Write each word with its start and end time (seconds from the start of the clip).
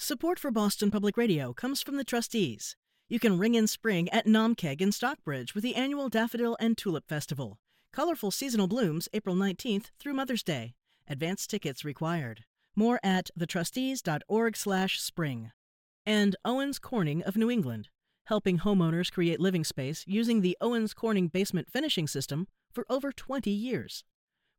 Support 0.00 0.38
for 0.38 0.52
Boston 0.52 0.92
Public 0.92 1.16
Radio 1.16 1.52
comes 1.52 1.82
from 1.82 1.96
the 1.96 2.04
trustees. 2.04 2.76
You 3.08 3.18
can 3.18 3.36
ring 3.36 3.56
in 3.56 3.66
spring 3.66 4.08
at 4.10 4.26
Naumkeag 4.26 4.80
in 4.80 4.92
Stockbridge 4.92 5.56
with 5.56 5.64
the 5.64 5.74
annual 5.74 6.08
Daffodil 6.08 6.56
and 6.60 6.78
Tulip 6.78 7.08
Festival. 7.08 7.58
Colorful 7.92 8.30
seasonal 8.30 8.68
blooms 8.68 9.08
April 9.12 9.34
19th 9.34 9.86
through 9.98 10.14
Mother's 10.14 10.44
Day. 10.44 10.74
Advance 11.08 11.48
tickets 11.48 11.84
required. 11.84 12.44
More 12.76 13.00
at 13.02 13.28
thetrustees.org/spring. 13.36 15.50
And 16.06 16.36
Owens 16.44 16.78
Corning 16.78 17.24
of 17.24 17.36
New 17.36 17.50
England, 17.50 17.88
helping 18.26 18.60
homeowners 18.60 19.10
create 19.10 19.40
living 19.40 19.64
space 19.64 20.04
using 20.06 20.42
the 20.42 20.56
Owens 20.60 20.94
Corning 20.94 21.26
basement 21.26 21.72
finishing 21.72 22.06
system 22.06 22.46
for 22.70 22.86
over 22.88 23.10
20 23.10 23.50
years. 23.50 24.04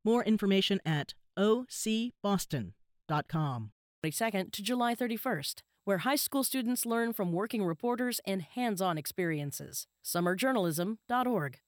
More 0.04 0.22
information 0.22 0.82
at 0.86 1.14
ocboston.com. 1.38 3.72
22nd 4.04 4.52
to 4.52 4.64
July 4.64 4.96
31st, 4.96 5.56
where 5.84 6.00
high 6.00 6.16
school 6.16 6.44
students 6.44 6.86
learn 6.86 7.14
from 7.14 7.32
working 7.32 7.64
reporters 7.64 8.22
and 8.26 8.42
hands 8.42 8.82
on 8.82 8.98
experiences. 8.98 9.88
Summerjournalism.org. 10.04 11.60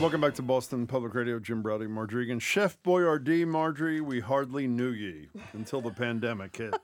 Welcome 0.00 0.22
back 0.22 0.34
to 0.34 0.42
Boston 0.42 0.86
Public 0.86 1.14
Radio. 1.14 1.38
Jim 1.38 1.62
Braude, 1.62 1.86
Margery 1.86 2.24
Eagan. 2.24 2.40
Chef 2.40 2.82
Boyardee, 2.82 3.46
Margery, 3.46 4.00
we 4.00 4.18
hardly 4.18 4.66
knew 4.66 4.90
ye 4.90 5.28
until 5.52 5.82
the 5.82 5.90
pandemic 5.90 6.56
hit. 6.56 6.74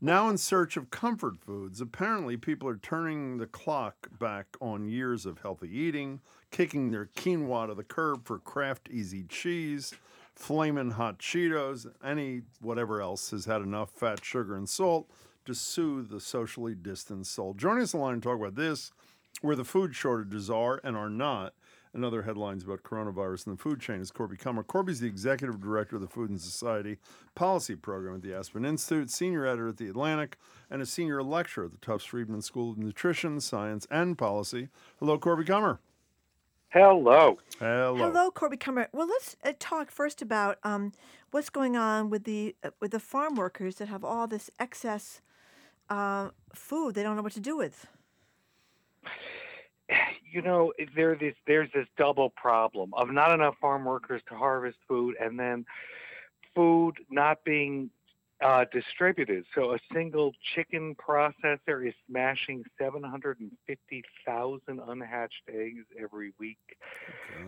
Now, 0.00 0.28
in 0.28 0.36
search 0.36 0.76
of 0.76 0.90
comfort 0.90 1.38
foods, 1.38 1.80
apparently 1.80 2.36
people 2.36 2.68
are 2.68 2.76
turning 2.76 3.38
the 3.38 3.46
clock 3.46 4.10
back 4.18 4.46
on 4.60 4.84
years 4.84 5.24
of 5.24 5.38
healthy 5.38 5.74
eating, 5.74 6.20
kicking 6.50 6.90
their 6.90 7.06
quinoa 7.06 7.68
to 7.68 7.74
the 7.74 7.82
curb 7.82 8.26
for 8.26 8.38
Kraft 8.38 8.90
Easy 8.90 9.22
Cheese, 9.22 9.94
flaming 10.34 10.90
hot 10.90 11.18
Cheetos, 11.18 11.86
any 12.04 12.42
whatever 12.60 13.00
else 13.00 13.30
has 13.30 13.46
had 13.46 13.62
enough 13.62 13.88
fat, 13.90 14.22
sugar, 14.22 14.54
and 14.54 14.68
salt 14.68 15.10
to 15.46 15.54
soothe 15.54 16.10
the 16.10 16.20
socially 16.20 16.74
distanced 16.74 17.32
soul. 17.32 17.54
Joining 17.54 17.82
us 17.82 17.94
online 17.94 18.20
to 18.20 18.28
talk 18.28 18.38
about 18.38 18.54
this, 18.54 18.92
where 19.40 19.56
the 19.56 19.64
food 19.64 19.94
shortages 19.94 20.50
are 20.50 20.78
and 20.84 20.94
are 20.94 21.08
not, 21.08 21.54
and 21.96 22.04
other 22.04 22.22
headlines 22.22 22.62
about 22.62 22.82
coronavirus 22.82 23.46
and 23.46 23.58
the 23.58 23.62
food 23.62 23.80
chain 23.80 24.00
is 24.00 24.10
Corby 24.10 24.36
Kummer. 24.36 24.64
Corby's 24.64 25.00
the 25.00 25.08
executive 25.08 25.60
director 25.60 25.96
of 25.96 26.02
the 26.02 26.08
Food 26.08 26.30
and 26.30 26.40
Society 26.40 26.98
Policy 27.34 27.74
Program 27.74 28.14
at 28.14 28.22
the 28.22 28.34
Aspen 28.34 28.64
Institute, 28.64 29.10
senior 29.10 29.46
editor 29.46 29.68
at 29.68 29.78
the 29.78 29.88
Atlantic, 29.88 30.36
and 30.70 30.80
a 30.80 30.86
senior 30.86 31.22
lecturer 31.22 31.64
at 31.64 31.72
the 31.72 31.78
Tufts 31.78 32.06
Friedman 32.06 32.42
School 32.42 32.70
of 32.70 32.78
Nutrition, 32.78 33.40
Science, 33.40 33.86
and 33.90 34.16
Policy. 34.16 34.68
Hello, 35.00 35.18
Corby 35.18 35.44
Kummer. 35.44 35.78
Hello. 36.68 37.38
Hello. 37.58 37.96
Hello, 37.96 38.30
Corby 38.30 38.58
Kummer. 38.58 38.88
Well, 38.92 39.08
let's 39.08 39.36
uh, 39.42 39.52
talk 39.58 39.90
first 39.90 40.20
about 40.20 40.58
um, 40.62 40.92
what's 41.30 41.48
going 41.48 41.76
on 41.76 42.10
with 42.10 42.24
the 42.24 42.54
uh, 42.62 42.70
with 42.80 42.90
the 42.90 43.00
farm 43.00 43.34
workers 43.34 43.76
that 43.76 43.88
have 43.88 44.04
all 44.04 44.26
this 44.26 44.50
excess 44.58 45.22
uh, 45.88 46.30
food 46.52 46.94
they 46.94 47.02
don't 47.02 47.16
know 47.16 47.22
what 47.22 47.32
to 47.32 47.40
do 47.40 47.56
with. 47.56 47.86
You 50.36 50.42
know, 50.42 50.74
there 50.94 51.16
this 51.16 51.32
there's 51.46 51.70
this 51.72 51.86
double 51.96 52.28
problem 52.28 52.92
of 52.92 53.10
not 53.10 53.32
enough 53.32 53.54
farm 53.58 53.86
workers 53.86 54.20
to 54.28 54.34
harvest 54.34 54.76
food, 54.86 55.16
and 55.18 55.40
then 55.40 55.64
food 56.54 56.98
not 57.08 57.42
being 57.42 57.88
uh, 58.42 58.66
distributed. 58.70 59.46
So 59.54 59.72
a 59.72 59.78
single 59.94 60.34
chicken 60.54 60.94
processor 60.94 61.88
is 61.88 61.94
smashing 62.06 62.64
750,000 62.78 64.80
unhatched 64.86 65.42
eggs 65.48 65.86
every 65.98 66.34
week. 66.38 66.76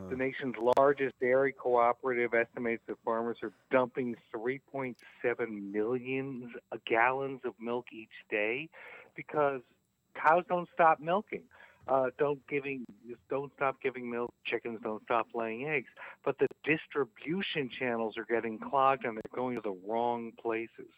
The 0.09 0.16
nation's 0.16 0.55
largest 0.78 1.20
dairy 1.20 1.53
cooperative 1.53 2.33
estimates 2.33 2.84
that 2.86 2.97
farmers 3.05 3.36
are 3.42 3.53
dumping 3.70 4.16
3.7 4.34 5.72
million 5.72 6.55
gallons 6.86 7.41
of 7.44 7.53
milk 7.61 7.89
each 7.92 8.09
day 8.31 8.70
because 9.14 9.61
cows 10.14 10.44
don't 10.48 10.70
stop 10.72 11.00
milking. 11.00 11.43
Uh, 11.88 12.10
don't 12.19 12.47
giving 12.49 12.84
don't 13.31 13.50
stop 13.56 13.76
giving 13.82 14.10
milk. 14.10 14.32
Chickens 14.44 14.78
don't 14.82 15.03
stop 15.04 15.26
laying 15.34 15.66
eggs. 15.66 15.88
But 16.25 16.38
the 16.38 16.49
distribution 16.65 17.71
channels 17.71 18.19
are 18.19 18.26
getting 18.26 18.59
clogged 18.59 19.04
and 19.04 19.16
they're 19.16 19.34
going 19.34 19.56
to 19.56 19.62
the 19.62 19.76
wrong 19.87 20.32
places. 20.41 20.93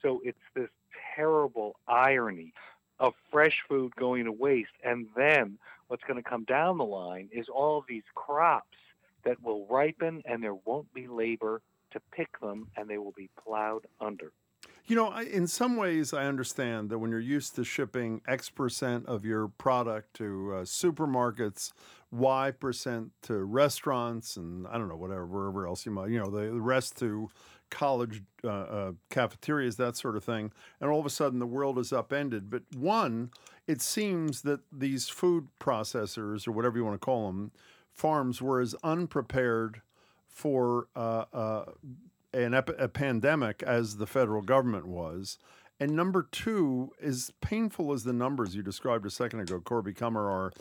So 0.00 0.20
it's 0.24 0.38
this 0.54 0.68
terrible 1.16 1.76
irony 1.88 2.52
of 3.00 3.14
fresh 3.30 3.62
food 3.68 3.94
going 3.96 4.24
to 4.24 4.32
waste, 4.32 4.72
and 4.84 5.06
then 5.16 5.58
what's 5.88 6.02
going 6.04 6.22
to 6.22 6.28
come 6.28 6.44
down 6.44 6.78
the 6.78 6.84
line 6.84 7.28
is 7.32 7.46
all 7.48 7.84
these 7.88 8.02
crops 8.14 8.76
that 9.24 9.42
will 9.42 9.66
ripen 9.66 10.22
and 10.24 10.42
there 10.42 10.56
won't 10.64 10.92
be 10.94 11.06
labor 11.06 11.60
to 11.92 12.00
pick 12.12 12.38
them, 12.40 12.68
and 12.76 12.88
they 12.88 12.98
will 12.98 13.14
be 13.16 13.30
plowed 13.42 13.86
under. 14.00 14.32
You 14.88 14.96
know, 14.96 15.08
I, 15.08 15.24
in 15.24 15.46
some 15.46 15.76
ways, 15.76 16.14
I 16.14 16.24
understand 16.24 16.88
that 16.88 16.98
when 16.98 17.10
you're 17.10 17.20
used 17.20 17.54
to 17.56 17.64
shipping 17.64 18.22
X 18.26 18.48
percent 18.48 19.04
of 19.04 19.22
your 19.22 19.48
product 19.48 20.14
to 20.14 20.54
uh, 20.54 20.60
supermarkets, 20.62 21.72
Y 22.10 22.52
percent 22.52 23.12
to 23.24 23.44
restaurants, 23.44 24.38
and 24.38 24.66
I 24.66 24.78
don't 24.78 24.88
know, 24.88 24.96
whatever, 24.96 25.26
wherever 25.26 25.66
else 25.66 25.84
you 25.84 25.92
might, 25.92 26.08
you 26.08 26.18
know, 26.18 26.30
the, 26.30 26.50
the 26.50 26.60
rest 26.62 26.98
to 27.00 27.28
college 27.68 28.22
uh, 28.42 28.48
uh, 28.48 28.92
cafeterias, 29.10 29.76
that 29.76 29.94
sort 29.94 30.16
of 30.16 30.24
thing. 30.24 30.52
And 30.80 30.88
all 30.90 31.00
of 31.00 31.04
a 31.04 31.10
sudden, 31.10 31.38
the 31.38 31.46
world 31.46 31.78
is 31.78 31.92
upended. 31.92 32.48
But 32.48 32.62
one, 32.74 33.30
it 33.66 33.82
seems 33.82 34.40
that 34.42 34.60
these 34.72 35.10
food 35.10 35.48
processors, 35.60 36.48
or 36.48 36.52
whatever 36.52 36.78
you 36.78 36.84
want 36.86 36.98
to 36.98 37.04
call 37.04 37.26
them, 37.26 37.52
farms 37.92 38.40
were 38.40 38.58
as 38.58 38.74
unprepared 38.82 39.82
for 40.26 40.86
uh, 40.96 41.24
uh, 41.34 41.64
an 42.48 42.54
ep- 42.54 42.80
a 42.80 42.88
pandemic 42.88 43.62
as 43.62 43.98
the 43.98 44.06
federal 44.06 44.40
government 44.40 44.86
was. 44.86 45.38
And 45.78 45.92
number 45.92 46.22
two, 46.22 46.92
as 47.00 47.30
painful 47.40 47.92
as 47.92 48.04
the 48.04 48.12
numbers 48.12 48.56
you 48.56 48.62
described 48.62 49.06
a 49.06 49.10
second 49.10 49.40
ago, 49.40 49.60
Corby 49.60 49.92
Kummer, 49.92 50.28
are, 50.28 50.52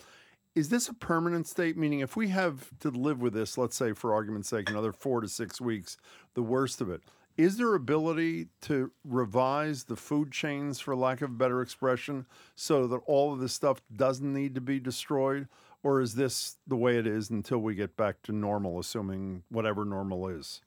is 0.53 0.69
this 0.69 0.89
a 0.89 0.93
permanent 0.93 1.47
state? 1.47 1.77
Meaning, 1.77 2.01
if 2.01 2.15
we 2.15 2.27
have 2.27 2.69
to 2.81 2.91
live 2.91 3.21
with 3.21 3.33
this, 3.33 3.57
let's 3.57 3.75
say 3.77 3.93
for 3.93 4.13
argument's 4.13 4.49
sake, 4.49 4.69
another 4.69 4.91
four 4.91 5.21
to 5.21 5.29
six 5.29 5.61
weeks, 5.61 5.97
the 6.33 6.43
worst 6.43 6.81
of 6.81 6.89
it, 6.89 7.01
is 7.37 7.57
there 7.57 7.73
ability 7.73 8.47
to 8.61 8.91
revise 9.05 9.85
the 9.85 9.95
food 9.95 10.31
chains, 10.31 10.79
for 10.79 10.95
lack 10.95 11.21
of 11.21 11.37
better 11.37 11.61
expression, 11.61 12.25
so 12.55 12.85
that 12.87 13.01
all 13.05 13.31
of 13.31 13.39
this 13.39 13.53
stuff 13.53 13.79
doesn't 13.95 14.33
need 14.33 14.55
to 14.55 14.61
be 14.61 14.79
destroyed? 14.79 15.47
Or 15.83 16.01
is 16.01 16.15
this 16.15 16.57
the 16.67 16.75
way 16.75 16.97
it 16.97 17.07
is 17.07 17.29
until 17.29 17.59
we 17.59 17.75
get 17.75 17.95
back 17.95 18.21
to 18.23 18.33
normal, 18.33 18.77
assuming 18.77 19.43
whatever 19.49 19.85
normal 19.85 20.27
is? 20.27 20.61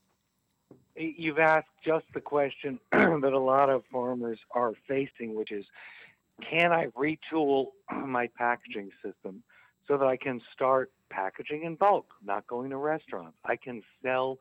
You've 1.00 1.38
asked 1.38 1.68
just 1.84 2.04
the 2.14 2.20
question 2.20 2.78
that 2.92 3.32
a 3.32 3.38
lot 3.38 3.70
of 3.70 3.84
farmers 3.90 4.38
are 4.52 4.74
facing, 4.86 5.34
which 5.34 5.50
is 5.50 5.64
can 6.48 6.72
I 6.72 6.86
retool 6.88 7.68
my 8.06 8.28
packaging 8.36 8.90
system 9.02 9.42
so 9.88 9.96
that 9.96 10.06
I 10.06 10.16
can 10.16 10.40
start 10.52 10.90
packaging 11.08 11.64
in 11.64 11.74
bulk, 11.74 12.06
not 12.24 12.46
going 12.46 12.70
to 12.70 12.76
restaurants? 12.76 13.36
I 13.44 13.56
can 13.56 13.82
sell 14.02 14.38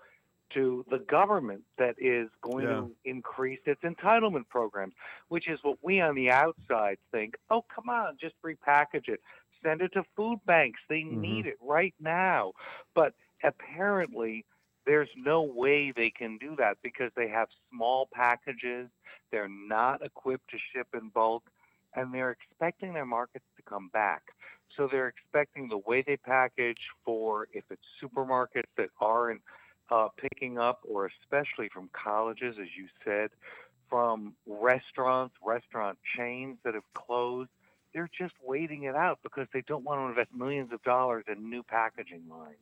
to 0.53 0.83
the 0.89 0.99
government 0.99 1.61
that 1.77 1.95
is 1.99 2.29
going 2.41 2.65
Yeah. 2.65 2.71
to 2.71 2.95
increase 3.05 3.59
its 3.65 3.81
entitlement 3.81 4.47
programs, 4.49 4.93
which 5.27 5.47
is 5.47 5.59
what 5.63 5.77
we 5.83 6.01
on 6.01 6.15
the 6.15 6.31
outside 6.31 6.97
think, 7.11 7.37
oh, 7.49 7.63
come 7.73 7.89
on, 7.89 8.17
just 8.19 8.35
repackage 8.41 9.07
it. 9.07 9.21
Send 9.61 9.81
it 9.81 9.93
to 9.93 10.03
food 10.15 10.39
banks. 10.45 10.79
They 10.89 11.01
mm-hmm. 11.01 11.21
need 11.21 11.45
it 11.45 11.57
right 11.61 11.93
now. 11.99 12.53
But 12.95 13.13
apparently, 13.43 14.45
there's 14.89 15.09
no 15.15 15.43
way 15.43 15.93
they 15.95 16.09
can 16.09 16.39
do 16.39 16.55
that 16.57 16.79
because 16.81 17.11
they 17.15 17.27
have 17.27 17.47
small 17.71 18.09
packages. 18.11 18.89
They're 19.31 19.47
not 19.47 20.03
equipped 20.03 20.49
to 20.49 20.57
ship 20.73 20.87
in 20.95 21.09
bulk, 21.09 21.43
and 21.93 22.11
they're 22.11 22.31
expecting 22.31 22.95
their 22.95 23.05
markets 23.05 23.45
to 23.57 23.61
come 23.61 23.89
back. 23.93 24.23
So 24.75 24.87
they're 24.91 25.07
expecting 25.07 25.69
the 25.69 25.77
way 25.77 26.01
they 26.01 26.17
package 26.17 26.79
for 27.05 27.47
if 27.53 27.65
it's 27.69 27.83
supermarkets 28.03 28.71
that 28.77 28.89
aren't 28.99 29.41
uh, 29.91 30.07
picking 30.17 30.57
up, 30.57 30.79
or 30.89 31.11
especially 31.21 31.69
from 31.71 31.91
colleges, 31.93 32.55
as 32.59 32.69
you 32.75 32.87
said, 33.05 33.29
from 33.91 34.33
restaurants, 34.47 35.35
restaurant 35.45 35.99
chains 36.17 36.57
that 36.63 36.73
have 36.73 36.93
closed. 36.95 37.51
They're 37.93 38.09
just 38.17 38.33
waiting 38.43 38.83
it 38.83 38.95
out 38.95 39.19
because 39.21 39.45
they 39.53 39.61
don't 39.61 39.83
want 39.83 39.99
to 39.99 40.05
invest 40.09 40.33
millions 40.35 40.73
of 40.73 40.81
dollars 40.81 41.25
in 41.27 41.47
new 41.47 41.61
packaging 41.61 42.23
lines. 42.27 42.57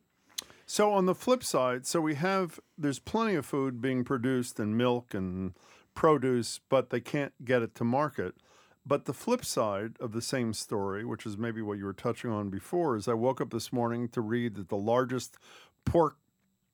So 0.70 0.92
on 0.92 1.06
the 1.06 1.14
flip 1.14 1.42
side, 1.42 1.86
so 1.86 1.98
we 1.98 2.14
have 2.16 2.60
there's 2.76 2.98
plenty 2.98 3.34
of 3.36 3.46
food 3.46 3.80
being 3.80 4.04
produced 4.04 4.60
and 4.60 4.76
milk 4.76 5.14
and 5.14 5.54
produce, 5.94 6.60
but 6.68 6.90
they 6.90 7.00
can't 7.00 7.32
get 7.42 7.62
it 7.62 7.74
to 7.76 7.84
market. 7.84 8.34
But 8.84 9.06
the 9.06 9.14
flip 9.14 9.46
side 9.46 9.96
of 9.98 10.12
the 10.12 10.20
same 10.20 10.52
story, 10.52 11.06
which 11.06 11.24
is 11.24 11.38
maybe 11.38 11.62
what 11.62 11.78
you 11.78 11.86
were 11.86 11.94
touching 11.94 12.30
on 12.30 12.50
before, 12.50 12.96
is 12.96 13.08
I 13.08 13.14
woke 13.14 13.40
up 13.40 13.48
this 13.48 13.72
morning 13.72 14.10
to 14.10 14.20
read 14.20 14.56
that 14.56 14.68
the 14.68 14.76
largest 14.76 15.38
pork 15.86 16.18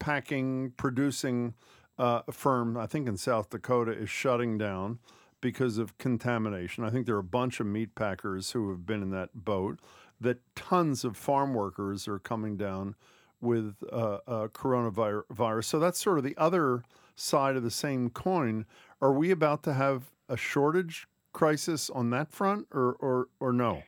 packing 0.01 0.73
producing 0.77 1.55
uh, 1.97 2.23
firm, 2.33 2.77
I 2.77 2.87
think 2.87 3.07
in 3.07 3.17
South 3.17 3.51
Dakota, 3.51 3.93
is 3.93 4.11
shutting 4.11 4.59
down 4.59 4.99
because 5.41 5.79
of 5.79 5.99
contamination. 5.99 6.83
I 6.83 6.91
think 6.91 7.07
there 7.07 7.15
are 7.15 7.21
a 7.21 7.23
bunch 7.23 7.61
of 7.61 7.67
meat 7.67 7.95
packers 7.95 8.51
who 8.51 8.71
have 8.71 8.85
been 8.87 9.03
in 9.03 9.11
that 9.11 9.31
boat. 9.37 9.79
That 10.21 10.41
tons 10.57 11.05
of 11.05 11.17
farm 11.17 11.55
workers 11.55 12.09
are 12.09 12.19
coming 12.19 12.57
down 12.57 12.97
with 13.45 13.77
uh, 13.93 14.19
uh, 14.27 14.49
coronavirus. 14.49 15.65
So 15.65 15.79
that's 15.79 16.01
sort 16.01 16.19
of 16.19 16.25
the 16.25 16.37
other 16.37 16.83
side 17.17 17.57
of 17.57 17.63
the 17.63 17.71
same 17.71 18.11
coin. 18.11 18.67
Are 19.01 19.13
we 19.13 19.31
about 19.31 19.63
to 19.65 19.75
have 19.75 20.11
a 20.29 20.37
shortage 20.37 21.07
crisis 21.33 21.91
on 21.91 22.11
that 22.11 22.33
front, 22.33 22.67
or 22.73 22.97
or 23.01 23.29
or 23.41 23.53
no? 23.53 23.83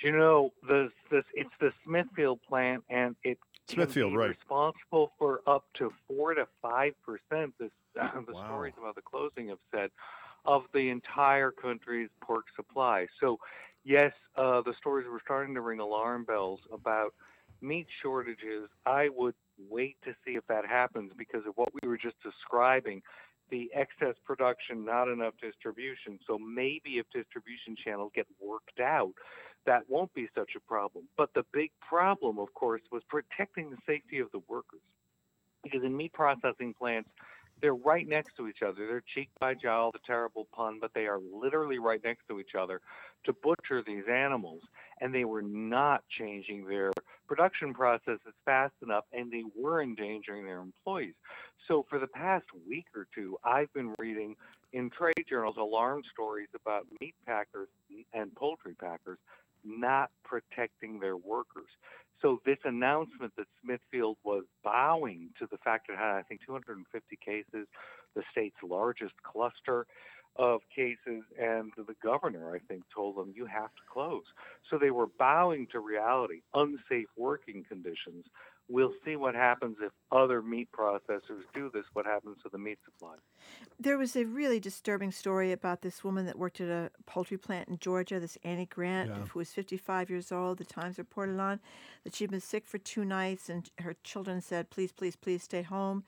Do 0.00 0.08
you 0.08 0.12
know 0.16 0.52
the 0.66 0.90
this? 1.10 1.24
It's 1.34 1.50
the 1.60 1.72
Smithfield 1.84 2.40
plant, 2.42 2.84
and 2.90 3.14
it 3.22 3.38
Smithfield, 3.68 4.16
right. 4.16 4.30
responsible 4.30 5.12
for 5.18 5.40
up 5.46 5.64
to 5.74 5.92
four 6.08 6.34
to 6.34 6.46
five 6.60 6.94
percent. 7.04 7.54
This 7.58 7.70
the 7.94 8.32
Wow. 8.32 8.46
stories 8.46 8.74
about 8.78 8.94
the 8.96 9.02
closing 9.02 9.48
have 9.48 9.58
said 9.70 9.90
of 10.44 10.64
the 10.74 10.90
entire 10.90 11.50
country's 11.50 12.08
pork 12.20 12.46
supply. 12.56 13.06
So, 13.20 13.38
yes, 13.84 14.12
uh, 14.36 14.62
the 14.62 14.74
stories 14.74 15.06
were 15.08 15.20
starting 15.24 15.54
to 15.54 15.60
ring 15.60 15.78
alarm 15.78 16.24
bells 16.24 16.60
about 16.72 17.14
meat 17.62 17.86
shortages. 18.02 18.68
I 18.84 19.08
would 19.14 19.34
wait 19.70 19.96
to 20.04 20.12
see 20.24 20.32
if 20.32 20.46
that 20.48 20.66
happens 20.66 21.12
because 21.16 21.46
of 21.46 21.56
what 21.56 21.68
we 21.80 21.88
were 21.88 21.98
just 21.98 22.16
describing. 22.22 23.02
The 23.50 23.70
excess 23.74 24.14
production, 24.24 24.84
not 24.84 25.08
enough 25.08 25.34
distribution. 25.40 26.18
So 26.26 26.38
maybe 26.38 26.98
if 26.98 27.06
distribution 27.12 27.76
channels 27.82 28.12
get 28.14 28.26
worked 28.40 28.80
out, 28.80 29.12
that 29.66 29.82
won't 29.88 30.12
be 30.14 30.28
such 30.34 30.52
a 30.56 30.60
problem. 30.60 31.04
But 31.16 31.30
the 31.34 31.44
big 31.52 31.70
problem, 31.86 32.38
of 32.38 32.52
course, 32.54 32.82
was 32.90 33.02
protecting 33.08 33.70
the 33.70 33.76
safety 33.86 34.18
of 34.18 34.30
the 34.32 34.40
workers. 34.48 34.80
Because 35.62 35.84
in 35.84 35.96
meat 35.96 36.12
processing 36.12 36.74
plants, 36.76 37.10
they're 37.62 37.74
right 37.74 38.06
next 38.06 38.36
to 38.36 38.48
each 38.48 38.62
other. 38.62 38.86
They're 38.86 39.04
cheek 39.14 39.30
by 39.40 39.54
jowl, 39.54 39.92
the 39.92 40.00
terrible 40.04 40.48
pun, 40.54 40.78
but 40.80 40.90
they 40.94 41.06
are 41.06 41.20
literally 41.32 41.78
right 41.78 42.00
next 42.04 42.26
to 42.28 42.40
each 42.40 42.54
other 42.58 42.80
to 43.24 43.32
butcher 43.32 43.82
these 43.86 44.04
animals. 44.10 44.60
And 45.00 45.14
they 45.14 45.24
were 45.24 45.42
not 45.42 46.02
changing 46.18 46.66
their 46.66 46.90
production 47.28 47.72
processes 47.72 48.34
fast 48.44 48.74
enough, 48.82 49.04
and 49.12 49.32
they 49.32 49.44
were 49.56 49.80
endangering 49.80 50.44
their 50.44 50.60
employees. 50.60 51.14
So 51.68 51.86
for 51.88 51.98
the 51.98 52.08
past 52.08 52.46
week 52.68 52.86
or 52.94 53.06
two, 53.14 53.38
I've 53.44 53.72
been 53.72 53.94
reading 53.98 54.34
in 54.72 54.90
trade 54.90 55.24
journals 55.28 55.56
alarm 55.58 56.02
stories 56.12 56.48
about 56.54 56.86
meat 57.00 57.14
packers 57.26 57.68
and 58.12 58.34
poultry 58.34 58.74
packers 58.74 59.18
not 59.64 60.10
protecting 60.24 61.00
their 61.00 61.16
workers. 61.16 61.68
So 62.20 62.40
this 62.46 62.58
announcement 62.64 63.32
that 63.36 63.46
Smithfield 63.62 64.16
was 64.22 64.44
bowing 64.62 65.30
to 65.40 65.46
the 65.50 65.58
fact 65.58 65.88
it 65.90 65.98
had, 65.98 66.16
I 66.16 66.22
think, 66.22 66.40
250 66.46 67.18
cases, 67.24 67.66
the 68.14 68.22
state's 68.30 68.56
largest 68.62 69.14
cluster 69.24 69.86
of 70.36 70.60
cases, 70.74 71.24
and 71.38 71.72
the 71.76 71.94
governor, 72.02 72.54
I 72.54 72.58
think, 72.60 72.84
told 72.94 73.16
them 73.16 73.34
you 73.36 73.46
have 73.46 73.74
to 73.74 73.82
close. 73.92 74.24
So 74.70 74.78
they 74.78 74.90
were 74.90 75.08
bowing 75.18 75.66
to 75.72 75.80
reality, 75.80 76.40
unsafe 76.54 77.08
working 77.16 77.64
conditions. 77.68 78.24
We'll 78.68 78.92
see 79.04 79.16
what 79.16 79.34
happens 79.34 79.76
if 79.82 79.92
other 80.10 80.40
meat 80.40 80.68
processors 80.72 81.42
do 81.52 81.70
this, 81.74 81.84
what 81.92 82.06
happens 82.06 82.38
to 82.42 82.48
the 82.48 82.58
meat 82.58 82.78
supply. 82.84 83.16
There 83.78 83.98
was 83.98 84.16
a 84.16 84.24
really 84.24 84.60
disturbing 84.60 85.12
story 85.12 85.52
about 85.52 85.82
this 85.82 86.02
woman 86.02 86.24
that 86.26 86.38
worked 86.38 86.60
at 86.60 86.68
a 86.68 86.90
poultry 87.04 87.36
plant 87.36 87.68
in 87.68 87.78
Georgia, 87.78 88.18
this 88.18 88.38
Annie 88.44 88.66
Grant, 88.66 89.10
Yeah. 89.10 89.26
who 89.26 89.38
was 89.40 89.52
55 89.52 90.08
years 90.08 90.32
old. 90.32 90.58
The 90.58 90.64
Times 90.64 90.96
reported 90.96 91.38
on 91.38 91.60
that 92.04 92.14
she'd 92.14 92.30
been 92.30 92.40
sick 92.40 92.66
for 92.66 92.78
two 92.78 93.04
nights, 93.04 93.48
and 93.50 93.68
her 93.80 93.94
children 94.04 94.40
said, 94.40 94.70
"Please, 94.70 94.92
please, 94.92 95.16
please 95.16 95.42
stay 95.42 95.62
home." 95.62 96.04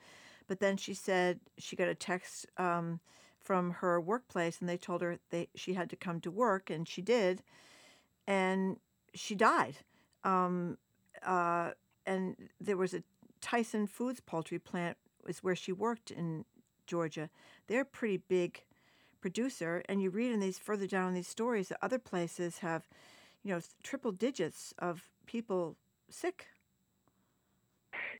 But 0.47 0.59
then 0.59 0.77
she 0.77 0.93
said 0.93 1.39
she 1.57 1.75
got 1.75 1.87
a 1.87 1.95
text 1.95 2.47
um, 2.57 2.99
from 3.39 3.71
her 3.71 3.99
workplace, 4.01 4.59
and 4.59 4.67
they 4.69 4.77
told 4.77 5.01
her 5.01 5.19
they 5.29 5.49
she 5.55 5.73
had 5.73 5.89
to 5.91 5.95
come 5.95 6.19
to 6.21 6.31
work, 6.31 6.69
and 6.69 6.87
she 6.87 7.01
did, 7.01 7.43
and 8.25 8.79
she 9.13 9.35
died. 9.35 9.77
Um, 10.23 10.77
uh, 11.21 11.71
and 12.05 12.35
there 12.59 12.77
was 12.77 12.93
a 12.93 13.03
Tyson 13.41 13.87
Foods 13.87 14.19
poultry 14.19 14.59
plant 14.59 14.97
is 15.27 15.43
where 15.43 15.55
she 15.55 15.71
worked 15.71 16.11
in 16.11 16.45
Georgia. 16.87 17.29
They're 17.67 17.81
a 17.81 17.85
pretty 17.85 18.17
big 18.17 18.63
producer, 19.21 19.83
and 19.89 20.01
you 20.01 20.09
read 20.09 20.31
in 20.31 20.39
these 20.39 20.59
further 20.59 20.87
down 20.87 21.09
in 21.09 21.13
these 21.15 21.27
stories 21.27 21.69
that 21.69 21.79
other 21.81 21.99
places 21.99 22.59
have, 22.59 22.87
you 23.43 23.53
know, 23.53 23.61
triple 23.83 24.11
digits 24.11 24.73
of 24.79 25.09
people 25.25 25.75
sick. 26.09 26.47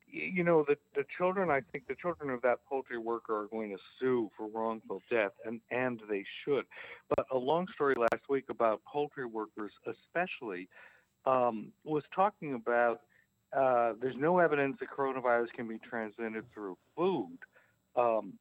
You 0.08 0.44
know, 0.44 0.64
the, 0.68 0.78
the 0.96 1.04
children, 1.18 1.50
I 1.50 1.62
think 1.72 1.88
the 1.88 1.96
children 1.96 2.30
of 2.30 2.42
that 2.44 2.60
poultry 2.70 2.98
worker 2.98 3.38
are 3.38 3.48
going 3.48 3.72
to 3.72 3.78
sue 4.00 4.32
for 4.38 4.48
wrongful 4.48 5.02
death, 5.12 5.34
and, 5.46 5.60
and 5.72 6.00
they 6.10 6.24
should. 6.44 6.66
But 7.10 7.26
a 7.32 7.38
long 7.38 7.68
story 7.74 7.96
last 7.98 8.30
week 8.30 8.46
about 8.50 8.82
poultry 8.86 9.26
workers, 9.26 9.74
especially, 9.86 10.70
um, 11.26 11.72
was 11.84 12.04
talking 12.16 12.54
about 12.54 13.02
uh, 13.56 13.94
there's 14.02 14.18
no 14.18 14.40
evidence 14.40 14.78
that 14.80 14.90
coronavirus 14.90 15.52
can 15.54 15.68
be 15.68 15.78
transmitted 15.78 16.44
through 16.54 16.78
food. 16.96 17.38
Um, 17.96 18.34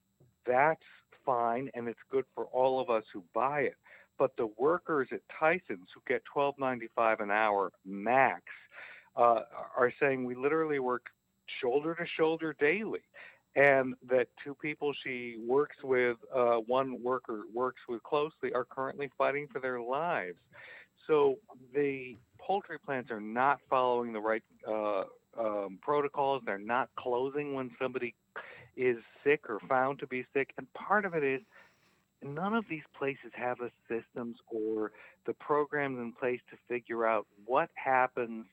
that's 0.46 0.82
fine, 1.24 1.70
and 1.74 1.88
it's 1.88 2.00
good 2.10 2.24
for 2.34 2.44
all 2.46 2.80
of 2.80 2.90
us 2.90 3.04
who 3.12 3.22
buy 3.32 3.60
it. 3.60 3.76
But 4.18 4.36
the 4.36 4.48
workers 4.58 5.08
at 5.12 5.20
Tyson's 5.28 5.88
who 5.94 6.00
get 6.06 6.22
$12.95 6.34 7.20
an 7.20 7.30
hour 7.30 7.72
max 7.84 8.42
uh, 9.16 9.40
are 9.76 9.92
saying 10.00 10.24
we 10.24 10.34
literally 10.34 10.78
work 10.78 11.06
shoulder 11.60 11.94
to 11.94 12.06
shoulder 12.06 12.54
daily. 12.58 13.00
And 13.56 13.94
that 14.08 14.26
two 14.42 14.56
people 14.60 14.92
she 15.04 15.36
works 15.46 15.76
with, 15.84 16.16
uh, 16.34 16.56
one 16.66 17.00
worker 17.02 17.42
works 17.52 17.82
with 17.88 18.02
closely, 18.02 18.52
are 18.52 18.64
currently 18.64 19.10
fighting 19.16 19.46
for 19.52 19.60
their 19.60 19.80
lives. 19.80 20.38
So 21.06 21.36
the 21.74 22.16
poultry 22.38 22.78
plants 22.78 23.10
are 23.10 23.20
not 23.20 23.60
following 23.68 24.12
the 24.12 24.20
right 24.20 24.42
uh, 24.68 25.04
um, 25.38 25.78
protocols. 25.82 26.42
They're 26.44 26.58
not 26.58 26.88
closing 26.98 27.54
when 27.54 27.70
somebody 27.80 28.14
is 28.76 28.96
sick 29.22 29.48
or 29.48 29.60
found 29.68 29.98
to 30.00 30.06
be 30.06 30.26
sick. 30.34 30.50
And 30.58 30.66
part 30.74 31.04
of 31.04 31.14
it 31.14 31.22
is 31.22 31.40
none 32.22 32.54
of 32.54 32.64
these 32.68 32.82
places 32.98 33.32
have 33.34 33.58
the 33.58 33.70
systems 33.88 34.36
or 34.48 34.92
the 35.26 35.34
programs 35.34 35.98
in 35.98 36.12
place 36.12 36.40
to 36.50 36.56
figure 36.68 37.06
out 37.06 37.26
what 37.44 37.70
happens 37.74 38.46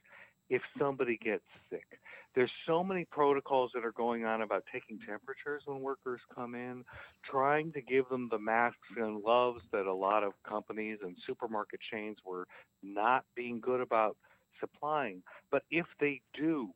if 0.50 0.62
somebody 0.78 1.18
gets 1.18 1.44
sick. 1.70 2.00
There's 2.34 2.52
so 2.66 2.84
many 2.84 3.06
protocols 3.06 3.72
that 3.74 3.84
are 3.84 3.92
going 3.92 4.26
on 4.26 4.42
about 4.42 4.64
taking 4.72 5.00
temperatures 5.00 5.64
when 5.66 5.82
workers 5.82 6.22
come 6.34 6.56
in, 6.56 6.84
trying 7.24 7.74
to 7.74 7.82
give 7.82 8.08
them 8.10 8.30
the 8.32 8.40
masks 8.40 8.78
and 8.96 9.22
gloves 9.22 9.62
that 9.72 9.86
a 9.86 9.94
lot 9.94 10.24
of 10.24 10.34
companies 10.48 11.00
and 11.04 11.16
supermarket 11.28 11.82
chains 11.92 12.18
were 12.26 12.48
not 12.82 13.26
being 13.36 13.60
good 13.60 13.82
about 13.82 14.16
supplying. 14.60 15.24
But 15.52 15.64
if 15.70 15.86
they 16.00 16.22
do, 16.34 16.70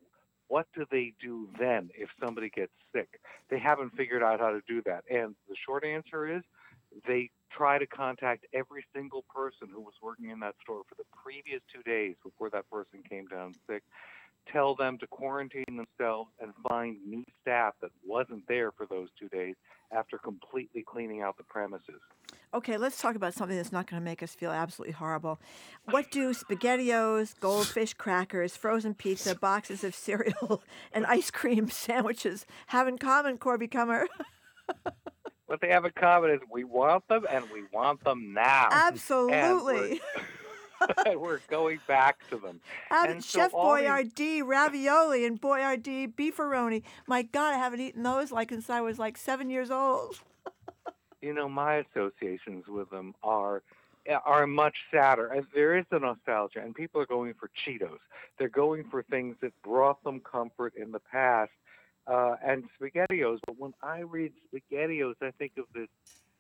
what 0.48 0.68
do 0.76 0.86
they 0.92 1.14
do 1.22 1.50
then 1.58 1.90
if 1.96 2.10
somebody 2.22 2.50
gets 2.50 2.74
sick? 2.94 3.20
They 3.50 3.60
haven't 3.60 3.96
figured 3.96 4.24
out 4.24 4.40
how 4.40 4.52
to 4.52 4.62
do 4.68 4.82
that. 4.86 5.04
And 5.10 5.36
the 5.48 5.56
short 5.66 5.86
answer 5.86 6.36
is 6.36 6.44
they 7.08 7.30
try 7.52 7.78
to 7.78 7.88
contact 7.88 8.46
every 8.54 8.86
single 8.94 9.24
person 9.34 9.70
who 9.74 9.82
was 9.82 9.94
working 10.02 10.30
in 10.30 10.40
that 10.42 10.56
store 10.62 10.82
for 10.88 10.96
the 10.96 11.04
previous 11.24 11.62
two 11.74 11.82
days 11.84 12.16
before 12.24 12.50
that 12.50 12.70
person 12.70 13.02
came 13.10 13.26
down 13.28 13.54
sick, 13.70 13.84
tell 14.52 14.76
them 14.76 14.98
to 15.00 15.08
quarantine 15.08 15.64
themselves 15.68 16.30
and 16.42 16.54
find 16.68 16.98
new 17.06 17.24
staff 17.42 17.74
that 17.82 17.92
wasn't 18.06 18.48
there 18.48 18.72
for 18.72 18.86
those 18.86 19.10
two 19.20 19.28
days 19.30 19.56
after 19.92 20.18
completely 20.18 20.84
cleaning 20.84 21.22
out 21.22 21.38
the 21.38 21.44
premises. 21.44 22.02
Okay, 22.54 22.78
let's 22.78 23.02
talk 23.02 23.16
about 23.16 23.34
something 23.34 23.58
that's 23.58 23.72
not 23.72 23.88
going 23.88 24.02
to 24.02 24.04
make 24.04 24.24
us 24.24 24.34
feel 24.34 24.52
absolutely 24.52 24.94
horrible. 24.94 25.40
What 25.86 26.10
do 26.12 26.34
SpaghettiOs, 26.34 27.40
goldfish 27.40 27.94
crackers, 27.94 28.56
frozen 28.56 28.94
pizza, 28.94 29.36
boxes 29.36 29.84
of 29.84 29.94
cereal, 29.94 30.64
and 30.94 31.06
ice 31.06 31.32
cream 31.32 31.70
sandwiches 31.70 32.46
have 32.68 32.88
in 32.88 32.98
common, 32.98 33.38
Corby 33.38 33.68
Kummer? 33.68 34.06
What 35.48 35.62
they 35.62 35.70
have 35.70 35.86
in 35.86 35.92
common 35.92 36.32
is 36.32 36.40
we 36.52 36.64
want 36.64 37.08
them 37.08 37.26
and 37.30 37.46
we 37.52 37.64
want 37.72 38.04
them 38.04 38.34
now. 38.34 38.68
Absolutely. 38.72 40.02
And 41.06 41.20
we're 41.22 41.40
going 41.50 41.80
back 41.88 42.18
to 42.30 42.38
them. 42.38 42.60
Ab- 42.92 43.10
And 43.10 43.24
so 43.24 43.40
Chef 43.40 43.54
all 43.54 43.76
these- 43.76 43.86
Boyardee 43.86 44.42
ravioli 44.46 45.26
and 45.26 45.40
Boyardee 45.40 46.14
beefaroni. 46.14 46.84
My 47.08 47.22
God, 47.24 47.54
I 47.54 47.58
haven't 47.58 47.82
eaten 47.82 48.04
those 48.04 48.32
like 48.32 48.50
since 48.50 48.70
I 48.70 48.82
was 48.82 48.98
like 49.00 49.18
seven 49.18 49.50
years 49.50 49.72
old. 49.72 50.20
you 51.22 51.34
know, 51.34 51.48
my 51.50 51.76
associations 51.78 52.68
with 52.68 52.90
them 52.90 53.16
are 53.24 53.62
are 54.24 54.46
much 54.46 54.76
sadder. 54.92 55.44
There 55.56 55.76
is 55.78 55.86
a 55.92 55.98
nostalgia, 55.98 56.60
and 56.60 56.76
people 56.76 57.02
are 57.02 57.08
going 57.08 57.34
for 57.34 57.50
Cheetos. 57.66 57.98
They're 58.38 58.50
going 58.50 58.84
for 58.92 59.02
things 59.02 59.36
that 59.42 59.52
brought 59.64 60.04
them 60.04 60.20
comfort 60.20 60.74
in 60.76 60.92
the 60.92 61.00
past, 61.00 61.50
uh, 62.06 62.36
and 62.44 62.66
SpaghettiOs. 62.80 63.40
But 63.48 63.58
when 63.58 63.74
I 63.82 64.02
read 64.02 64.34
SpaghettiOs, 64.54 65.16
I 65.24 65.32
think 65.40 65.54
of 65.58 65.66
this 65.74 65.88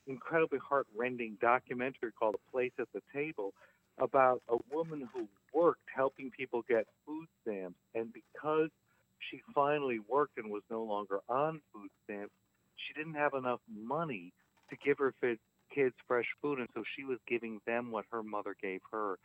incredibly 0.05 0.59
heart-rending 0.59 1.37
documentary 1.41 2.11
called 2.11 2.35
"A 2.35 2.51
Place 2.51 2.73
at 2.77 2.87
the 2.93 3.01
Table" 3.11 3.55
about 3.99 4.41
a 4.49 4.57
woman 4.73 5.07
who 5.13 5.27
worked 5.53 5.81
helping 5.93 6.29
people 6.31 6.63
get 6.67 6.85
food 7.05 7.27
stamps, 7.41 7.77
and 7.93 8.11
because 8.13 8.69
she 9.29 9.41
finally 9.53 9.99
worked 10.09 10.37
and 10.37 10.51
was 10.51 10.63
no 10.69 10.83
longer 10.83 11.19
on 11.29 11.61
food 11.73 11.89
stamps, 12.03 12.33
she 12.75 12.93
didn't 12.93 13.15
have 13.15 13.33
enough 13.33 13.61
money 13.73 14.33
to 14.69 14.75
give 14.83 14.97
her 14.97 15.13
kids 15.73 15.93
fresh 16.07 16.27
food, 16.41 16.59
and 16.59 16.67
so 16.73 16.83
she 16.95 17.03
was 17.03 17.19
giving 17.27 17.59
them 17.65 17.91
what 17.91 18.05
her 18.11 18.21
mother 18.21 18.55
gave 18.61 18.81
her. 18.91 19.17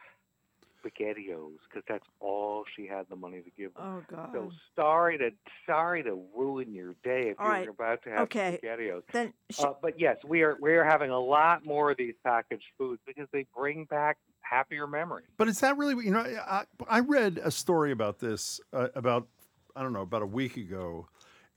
SpaghettiOs 0.84 1.58
because 1.68 1.84
that's 1.88 2.04
all 2.20 2.64
she 2.76 2.86
had 2.86 3.06
the 3.08 3.16
money 3.16 3.40
to 3.40 3.50
give 3.56 3.74
them. 3.74 3.84
Oh 3.84 4.02
God. 4.08 4.30
So 4.32 4.52
sorry 4.76 5.18
to 5.18 5.30
sorry 5.66 6.02
to 6.02 6.20
ruin 6.36 6.72
your 6.72 6.94
day 7.04 7.30
if 7.30 7.38
All 7.38 7.46
you're 7.46 7.54
right. 7.54 7.68
about 7.68 8.02
to 8.04 8.10
have 8.10 8.22
Okay. 8.22 8.58
SpaghettiOs. 8.62 9.02
then 9.12 9.32
she, 9.50 9.62
Uh, 9.62 9.72
but 9.82 9.98
yes, 9.98 10.16
we 10.26 10.42
are 10.42 10.56
we 10.60 10.74
are 10.74 10.84
having 10.84 11.10
a 11.10 11.18
lot 11.20 11.64
more 11.64 11.90
of 11.90 11.96
these 11.96 12.14
packaged 12.24 12.64
foods 12.78 13.00
because 13.06 13.28
they 13.32 13.46
bring 13.56 13.84
back 13.84 14.18
happier 14.42 14.86
memories. 14.86 15.26
But 15.36 15.48
is 15.48 15.60
that 15.60 15.76
really, 15.76 16.04
you 16.04 16.10
know, 16.10 16.20
I, 16.20 16.64
I 16.88 17.00
read 17.00 17.40
a 17.42 17.50
story 17.50 17.92
about 17.92 18.18
this 18.18 18.60
uh, 18.72 18.88
about, 18.94 19.28
I 19.76 19.82
don't 19.82 19.92
know, 19.92 20.02
about 20.02 20.22
a 20.22 20.26
week 20.26 20.56
ago, 20.56 21.08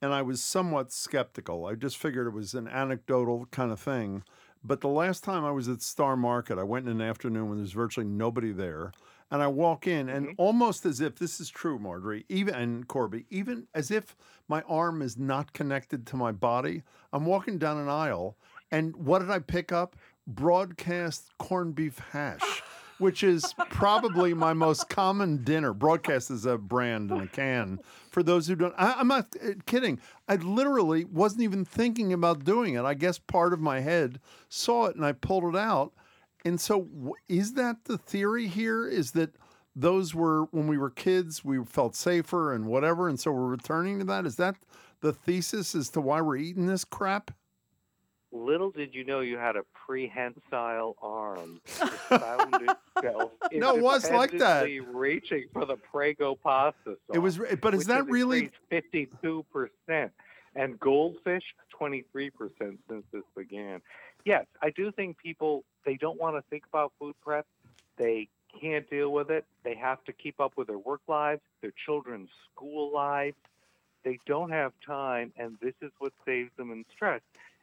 and 0.01 0.13
I 0.13 0.21
was 0.21 0.43
somewhat 0.43 0.91
skeptical. 0.91 1.65
I 1.65 1.75
just 1.75 1.97
figured 1.97 2.27
it 2.27 2.33
was 2.33 2.53
an 2.53 2.67
anecdotal 2.67 3.47
kind 3.47 3.71
of 3.71 3.79
thing. 3.79 4.23
But 4.63 4.79
the 4.79 4.87
last 4.87 5.23
time 5.23 5.43
I 5.43 5.51
was 5.51 5.67
at 5.67 5.81
Star 5.81 6.15
Market, 6.15 6.57
I 6.57 6.63
went 6.63 6.87
in 6.87 7.01
an 7.01 7.07
afternoon 7.07 7.49
when 7.49 7.57
there's 7.57 7.73
virtually 7.73 8.05
nobody 8.05 8.53
there. 8.53 8.93
And 9.33 9.41
I 9.41 9.47
walk 9.47 9.87
in, 9.87 10.09
and 10.09 10.27
Mhm. 10.27 10.35
almost 10.37 10.85
as 10.85 11.01
if 11.01 11.15
this 11.15 11.39
is 11.39 11.49
true, 11.49 11.79
Margery, 11.79 12.23
even 12.29 12.53
and 12.53 12.87
Corby, 12.87 13.25
even 13.31 13.67
as 13.73 13.89
if 13.89 14.15
my 14.47 14.61
arm 14.61 15.01
is 15.01 15.17
not 15.17 15.53
connected 15.53 16.05
to 16.05 16.15
my 16.15 16.31
body, 16.31 16.83
I'm 17.11 17.25
walking 17.25 17.57
down 17.57 17.79
an 17.79 17.89
aisle, 17.89 18.37
and 18.69 18.95
what 18.95 19.19
did 19.19 19.31
I 19.31 19.39
pick 19.39 19.71
up? 19.71 19.95
Broadcast 20.27 21.31
corned 21.39 21.73
beef 21.73 21.97
hash 21.97 22.61
which 22.99 23.23
is 23.23 23.53
probably 23.69 24.33
my 24.33 24.53
most 24.53 24.87
common 24.87 25.43
dinner. 25.43 25.73
Broadcast 25.73 26.31
is 26.31 26.45
a 26.45 26.57
brand 26.57 27.11
in 27.11 27.19
a 27.19 27.27
can. 27.27 27.79
For 28.11 28.23
those 28.23 28.47
who 28.47 28.55
don't, 28.55 28.73
I, 28.77 28.93
I'm 28.93 29.07
not 29.09 29.35
uh, 29.43 29.55
kidding. 29.65 29.99
I 30.29 30.35
literally 30.35 31.03
wasn't 31.03 31.41
even 31.41 31.65
thinking 31.65 32.13
about 32.13 32.45
doing 32.45 32.75
it. 32.75 32.85
I 32.85 32.93
guess 32.93 33.19
part 33.19 33.51
of 33.51 33.59
my 33.59 33.81
head 33.81 34.21
saw 34.47 34.85
it 34.85 34.95
and 34.95 35.05
I 35.05 35.11
pulled 35.11 35.43
it 35.53 35.57
out. 35.57 35.91
And 36.45 36.59
so, 36.59 36.87
is 37.29 37.53
that 37.53 37.85
the 37.85 37.97
theory 37.97 38.47
here? 38.47 38.87
Is 38.87 39.11
that 39.11 39.35
those 39.75 40.13
were 40.13 40.43
when 40.51 40.67
we 40.67 40.77
were 40.77 40.89
kids, 40.89 41.43
we 41.43 41.63
felt 41.63 41.95
safer 41.95 42.53
and 42.53 42.65
whatever, 42.65 43.07
and 43.07 43.19
so 43.19 43.31
we're 43.31 43.47
returning 43.47 43.99
to 43.99 44.05
that? 44.05 44.25
Is 44.25 44.35
that 44.37 44.55
the 45.01 45.13
thesis 45.13 45.73
as 45.75 45.89
to 45.89 46.01
why 46.01 46.21
we're 46.21 46.37
eating 46.37 46.65
this 46.65 46.83
crap? 46.85 47.31
Little 48.31 48.71
did 48.71 48.95
you 48.95 49.03
know 49.03 49.19
you 49.19 49.37
had 49.37 49.55
a 49.55 49.61
prehensile 49.85 50.95
arm. 51.01 51.61
It 51.81 52.19
found 52.19 52.69
itself 52.95 53.31
No, 53.51 53.75
it 53.75 53.81
was 53.81 54.09
like 54.11 54.31
that. 54.37 54.67
reaching 54.91 55.45
for 55.53 55.65
the 55.65 55.75
Prego 55.75 56.35
pasta 56.35 56.75
sauce. 56.85 56.97
It 57.13 57.19
was, 57.19 57.39
but 57.61 57.73
is 57.73 57.85
that 57.85 58.05
really? 58.07 58.51
52%, 58.71 60.09
and 60.55 60.79
goldfish 60.79 61.43
23% 61.79 62.31
since 62.59 63.03
this 63.11 63.23
began. 63.35 63.81
Yes, 64.25 64.45
I 64.61 64.69
do 64.69 64.91
think 64.91 65.17
people 65.17 65.63
they 65.85 65.95
don't 65.95 66.19
want 66.19 66.35
to 66.35 66.43
think 66.49 66.63
about 66.67 66.93
food 66.99 67.15
prep. 67.21 67.45
They 67.97 68.29
can't 68.59 68.89
deal 68.89 69.11
with 69.11 69.29
it. 69.29 69.45
They 69.63 69.75
have 69.75 70.03
to 70.05 70.13
keep 70.13 70.39
up 70.39 70.53
with 70.55 70.67
their 70.67 70.77
work 70.77 71.01
lives, 71.07 71.41
their 71.61 71.73
children's 71.85 72.29
school 72.51 72.93
lives. 72.93 73.35
They 74.03 74.19
don't 74.25 74.51
have 74.51 74.73
time, 74.85 75.31
and 75.37 75.57
this 75.61 75.73
is 75.81 75.91
what 75.99 76.13
saves 76.25 76.51
them 76.57 76.71
in 76.71 76.85
stress. 76.93 77.21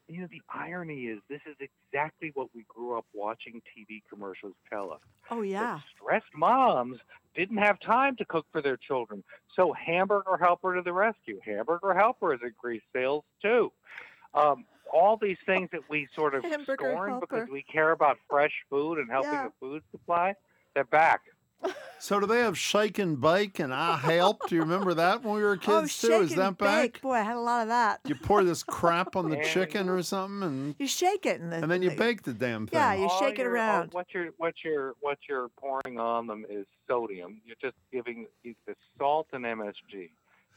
And, 0.09 0.17
you 0.17 0.23
know, 0.23 0.29
the 0.31 0.43
irony 0.49 1.07
is 1.07 1.21
this 1.29 1.43
is 1.47 1.57
exactly 1.61 2.33
what 2.35 2.49
we 2.55 2.65
grew 2.69 2.97
up 2.97 3.05
watching 3.15 3.61
TV 3.77 4.03
commercials 4.11 4.55
tell 4.69 4.93
us 4.93 5.01
oh 5.31 5.43
yeah. 5.43 5.61
that 5.75 5.81
stressed 5.97 6.35
moms 6.35 6.99
didn't 7.35 7.59
have 7.59 7.79
time 7.81 8.17
to 8.17 8.25
cook 8.25 8.47
for 8.51 8.61
their 8.61 8.77
children. 8.77 9.23
So 9.55 9.73
Hamburger 9.73 10.37
Helper 10.37 10.75
to 10.75 10.83
the 10.83 10.93
rescue. 10.93 11.41
Hamburger 11.45 11.95
Helper 11.95 12.33
has 12.33 12.41
increased 12.43 12.87
sales 12.93 13.25
too. 13.41 13.73
Um, 14.35 14.65
all 14.93 15.17
these 15.21 15.39
things 15.47 15.69
that 15.73 15.83
we 15.89 16.07
sort 16.15 16.35
of 16.35 16.43
Hamburger 16.51 16.91
scorn 16.93 17.21
because 17.21 17.49
we 17.49 17.63
care 17.63 17.93
about 17.93 18.19
fresh 18.29 18.53
food 18.69 18.99
and 18.99 19.11
helping 19.11 19.33
Yeah. 19.33 19.45
the 19.49 19.53
food 19.61 19.83
supply, 19.91 20.35
they're 20.75 20.85
back. 20.85 21.21
So 22.03 22.19
do 22.19 22.25
they 22.25 22.39
have 22.39 22.57
shake 22.57 22.99
and 22.99 23.21
bake 23.21 23.59
and 23.59 23.75
I 23.75 23.99
help? 23.99 24.49
Do 24.49 24.55
you 24.55 24.63
remember 24.63 24.95
that 24.95 25.23
when 25.23 25.35
we 25.35 25.43
were 25.43 25.53
oh, 25.67 25.83
kids 25.83 26.03
oh, 26.03 26.09
too? 26.09 26.13
shake 26.15 26.23
Is 26.23 26.35
that 26.37 26.47
and 26.49 26.57
back? 26.57 26.83
bake. 26.95 27.03
Boy, 27.03 27.13
I 27.17 27.21
had 27.21 27.37
a 27.37 27.41
lot 27.41 27.61
of 27.61 27.69
that. 27.69 28.01
You 28.07 28.15
pour 28.15 28.43
this 28.43 28.63
crap 28.63 29.17
on 29.17 29.29
the 29.29 29.37
And- 29.37 29.47
chicken 29.47 29.91
or 29.91 30.03
something, 30.03 30.43
and 30.43 30.75
You 30.79 30.87
shake 30.87 31.27
it 31.27 31.43
and, 31.43 31.53
the, 31.53 31.57
and 31.57 31.71
then 31.71 31.83
you 31.83 31.91
the- 31.91 31.97
bake 31.97 32.23
the 32.23 32.33
damn 32.33 32.67
thing. 32.67 32.79
Yeah, 32.81 32.95
you 32.95 33.03
All 33.11 33.19
shake 33.21 33.39
it 33.39 33.43
you're- 33.43 33.61
all- 33.61 33.67
oh, 33.67 33.71
around. 33.81 33.93
What 33.93 34.07
you're 34.15 34.31
what 34.39 34.55
you're 34.65 34.95
what 35.01 35.19
you're 35.29 35.51
pouring 35.61 36.01
on 36.01 36.27
them 36.27 36.47
is 36.49 36.65
sodium. 36.89 37.43
You're 37.45 37.57
just 37.61 37.77
giving 37.93 38.27
it 38.45 38.57
the 38.67 38.75
salt 38.99 39.27
and 39.35 39.45
MSG. 39.45 40.09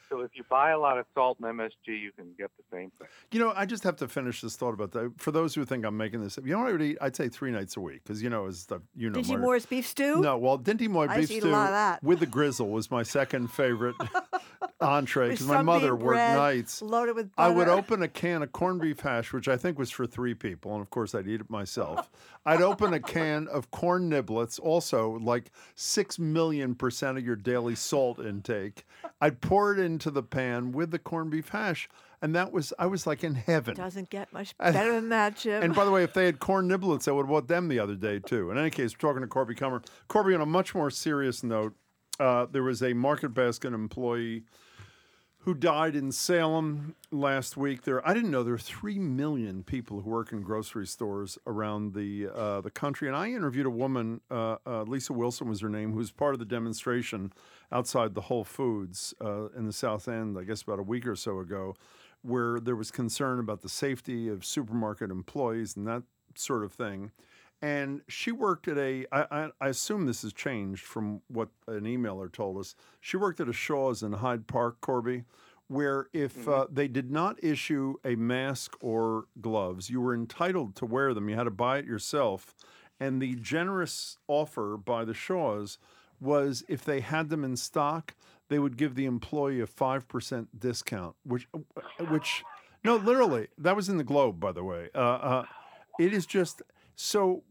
So 0.10 0.22
if 0.22 0.32
you 0.36 0.44
buy 0.50 0.72
a 0.72 0.80
lot 0.80 0.98
of 0.98 1.06
salt 1.14 1.38
and 1.42 1.60
MSG, 1.60 1.88
you 1.88 2.12
can 2.12 2.28
get 2.38 2.52
the 2.58 2.64
same 2.72 2.92
thing. 3.00 3.08
You 3.32 3.40
know, 3.40 3.54
I 3.56 3.66
just 3.66 3.84
have 3.84 3.96
to 3.98 4.08
finish 4.08 4.42
this 4.42 4.56
thought 4.56 4.74
about 4.74 4.92
that. 4.92 5.14
For 5.18 5.32
those 5.32 5.56
who 5.56 5.66
think 5.66 5.86
I'm 5.86 5.98
making 5.98 6.22
this 6.24 6.38
up, 6.38 6.46
you 6.46 6.54
know 6.54 6.60
what 6.60 6.70
I 6.70 6.72
would 6.74 6.82
eat? 6.82 6.98
I'd 7.02 7.16
say 7.16 7.30
three 7.30 7.52
nights 7.52 7.78
a 7.78 7.82
week 7.82 8.02
because 8.04 8.22
you 8.22 8.30
know, 8.30 8.46
as 8.48 8.66
the, 8.66 8.82
you 8.96 9.10
know, 9.10 9.20
Dinty 9.20 9.28
Margaret- 9.30 9.42
Moore's 9.42 9.66
beef 9.66 9.88
stew. 9.88 10.22
No, 10.22 10.38
well, 10.38 10.60
Dinty 10.60 10.88
Moy 10.88 11.06
I 11.08 11.18
beef 11.20 11.30
used 11.30 11.32
to 11.32 11.38
a 11.38 11.42
stew 11.42 11.50
lot 11.52 11.68
of 11.68 11.72
that. 11.74 12.04
with 12.04 12.20
the 12.20 12.26
grizzle 12.26 12.70
was 12.70 12.92
my 12.92 13.04
second 13.04 13.48
favorite 13.52 13.96
entree 14.82 15.30
because 15.32 15.48
my 15.48 15.62
mother 15.62 15.96
worked 15.96 16.16
bread, 16.16 16.38
nights. 16.38 16.82
loaded 16.82 17.16
with 17.16 17.36
butter. 17.36 17.52
I 17.52 17.56
would 17.56 17.70
open 17.70 18.02
a 18.04 18.08
can 18.08 18.44
of 18.44 18.52
corned 18.52 18.82
beef 18.82 19.00
hash, 19.00 19.34
which 19.34 19.48
I 19.48 19.58
think 19.58 19.78
was 19.80 19.92
for 19.92 20.06
three 20.06 20.34
people, 20.34 20.74
and 20.74 20.82
of 20.82 20.90
course 20.90 21.16
I'd 21.16 21.28
eat 21.28 21.42
it 21.42 21.50
myself. 21.50 22.10
I'd 22.46 22.62
open 22.62 22.94
a 22.94 23.00
can 23.00 23.48
of 23.48 23.72
corn 23.72 24.10
niblets, 24.10 24.60
also 24.60 25.18
like 25.20 25.52
six 25.76 26.20
million 26.20 26.76
percent 26.76 27.18
of 27.18 27.26
your 27.26 27.36
daily 27.36 27.76
salt 27.76 28.20
intake. 28.20 28.86
I'd 29.22 29.42
pour 29.42 29.74
it 29.74 29.80
into 29.80 30.12
the 30.12 30.24
pan 30.24 30.72
with 30.72 30.92
the 30.92 31.00
corned 31.00 31.32
beef 31.32 31.50
hash, 31.50 31.88
and 32.22 32.36
that 32.36 32.52
was 32.52 32.74
I 32.78 32.86
was 32.88 33.08
like 33.08 33.24
in 33.24 33.36
heaven. 33.36 33.76
Doesn't 33.76 34.10
get 34.10 34.32
much 34.34 34.58
better 34.58 34.94
than 34.94 35.10
that, 35.10 35.38
Jim. 35.38 35.64
And 35.64 35.74
by 35.74 35.86
the 35.86 35.92
way, 35.92 36.04
if 36.04 36.14
they 36.14 36.26
had 36.26 36.40
corn 36.42 36.68
niblets, 36.70 37.08
I 37.08 37.12
would 37.12 37.24
have 37.24 37.30
bought 37.30 37.48
them 37.48 37.70
the 37.70 37.80
other 37.80 37.96
day 37.96 38.20
too. 38.20 38.52
In 38.52 38.58
any 38.58 38.70
case, 38.70 38.94
we're 38.94 39.10
talking 39.10 39.22
to 39.22 39.28
Corby 39.28 39.56
Kummer. 39.56 39.84
Corby, 40.08 40.36
on 40.36 40.42
a 40.42 40.46
much 40.46 40.76
more 40.76 40.90
serious 40.90 41.44
note, 41.44 41.76
uh, 42.20 42.46
there 42.46 42.64
was 42.64 42.84
a 42.84 42.94
Market 42.94 43.34
Basket 43.34 43.74
employee 43.74 44.44
who 45.44 45.54
died 45.54 45.94
in 45.94 46.10
Salem 46.10 46.96
last 47.12 47.58
week. 47.58 47.82
There, 47.84 48.06
I 48.08 48.14
didn't 48.14 48.32
know 48.32 48.44
there 48.44 48.54
are 48.54 48.58
three 48.58 48.98
million 48.98 49.64
people 49.64 50.00
who 50.00 50.10
work 50.10 50.32
in 50.32 50.42
grocery 50.42 50.88
stores 50.88 51.38
around 51.46 51.94
the 51.94 52.30
uh, 52.34 52.62
the 52.62 52.72
country. 52.72 53.10
And 53.10 53.18
I 53.18 53.28
interviewed 53.28 53.66
a 53.66 53.70
woman, 53.70 54.22
uh, 54.32 54.56
uh, 54.66 54.84
Lisa 54.84 55.12
Wilson 55.12 55.50
was 55.50 55.60
her 55.60 55.68
name, 55.68 55.92
who 55.92 55.98
was 55.98 56.12
part 56.12 56.34
of 56.34 56.40
the 56.40 56.46
demonstration 56.46 57.34
outside 57.74 58.14
the 58.14 58.22
Whole 58.22 58.46
Foods 58.46 59.14
uh, 59.20 59.50
in 59.50 59.66
the 59.66 59.74
South 59.74 60.08
End. 60.08 60.38
I 60.38 60.44
guess 60.44 60.62
about 60.62 60.80
a 60.80 60.84
week 60.84 61.06
or 61.06 61.16
so 61.16 61.40
ago, 61.40 61.76
where 62.22 62.62
there 62.62 62.78
was 62.78 62.90
concern 62.90 63.40
about 63.40 63.62
the 63.62 63.70
safety 63.70 64.30
of 64.30 64.46
supermarket 64.46 65.12
employees 65.12 65.76
and 65.76 65.86
that 65.88 66.04
sort 66.36 66.64
of 66.64 66.72
thing. 66.72 67.12
And 67.63 68.01
she 68.10 68.34
worked 68.34 68.67
at 68.67 68.77
a, 68.77 69.05
I, 69.10 69.22
I, 69.32 69.50
I 69.62 69.67
assume 69.70 70.05
this 70.05 70.24
has 70.24 70.34
changed 70.34 70.84
from 70.84 71.22
what 71.29 71.48
an 71.65 71.86
emailer 71.86 72.29
told 72.29 72.58
us. 72.58 72.75
She 73.00 73.15
worked 73.15 73.39
at 73.39 73.48
a 73.48 73.53
Shaw's 73.53 74.03
in 74.03 74.12
Hyde 74.12 74.48
Park, 74.48 74.82
Corby, 74.82 75.24
where 75.70 76.08
if 76.12 76.46
uh, 76.46 76.67
they 76.70 76.89
did 76.89 77.10
not 77.10 77.41
issue 77.41 77.96
a 78.03 78.15
mask 78.15 78.75
or 78.82 79.27
gloves, 79.39 79.89
you 79.89 80.01
were 80.01 80.13
entitled 80.13 80.75
to 80.75 80.86
wear 80.86 81.13
them. 81.13 81.29
You 81.29 81.38
had 81.38 81.46
to 81.46 81.51
buy 81.51 81.77
it 81.77 81.86
yourself. 81.86 82.53
And 83.00 83.22
the 83.22 83.36
generous 83.36 84.17
offer 84.27 84.75
by 84.75 85.05
the 85.05 85.13
Shaws 85.13 85.77
was 86.20 86.65
if 86.67 86.84
they 86.84 87.00
had 87.00 87.29
them 87.29 87.46
in 87.46 87.55
stock, 87.55 88.13
they 88.50 88.60
would 88.60 88.75
give 88.75 88.96
the 88.96 89.05
employee 89.05 89.62
a 89.62 89.67
5% 89.67 90.48
discount, 90.60 91.15
which, 91.24 91.48
which, 92.10 92.43
no, 92.84 92.98
literally, 92.98 93.48
that 93.58 93.77
was 93.77 93.88
in 93.88 93.96
the 93.96 94.03
Globe, 94.03 94.38
by 94.41 94.51
the 94.51 94.65
way. 94.65 94.89
Uh, 94.93 94.98
uh, 94.98 95.46
it 95.98 96.12
is 96.12 96.25
just 96.25 96.62
so. 96.96 97.44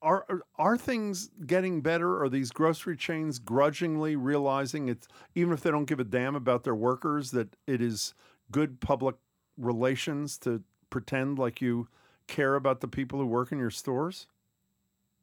Are 0.00 0.44
are- 0.56 0.76
things 0.76 1.28
getting 1.44 1.80
better? 1.80 2.22
Are 2.22 2.28
these 2.28 2.52
grocery 2.52 2.96
chains 2.96 3.40
grudgingly 3.40 4.14
realizing 4.14 4.88
it's 4.88 5.08
even 5.34 5.52
if 5.52 5.60
they 5.60 5.72
don't 5.72 5.86
give 5.86 5.98
a 5.98 6.04
damn 6.04 6.36
about 6.36 6.62
their 6.62 6.76
workers 6.76 7.32
that 7.32 7.56
it 7.66 7.82
is 7.82 8.14
good 8.52 8.78
public 8.80 9.16
relations 9.56 10.38
to 10.38 10.62
pretend 10.90 11.38
like 11.38 11.60
you 11.60 11.88
care 12.28 12.54
about 12.54 12.80
the 12.80 12.88
people 12.88 13.18
who 13.18 13.26
work 13.26 13.50
in 13.50 13.58
your 13.58 13.70
stores? 13.70 14.28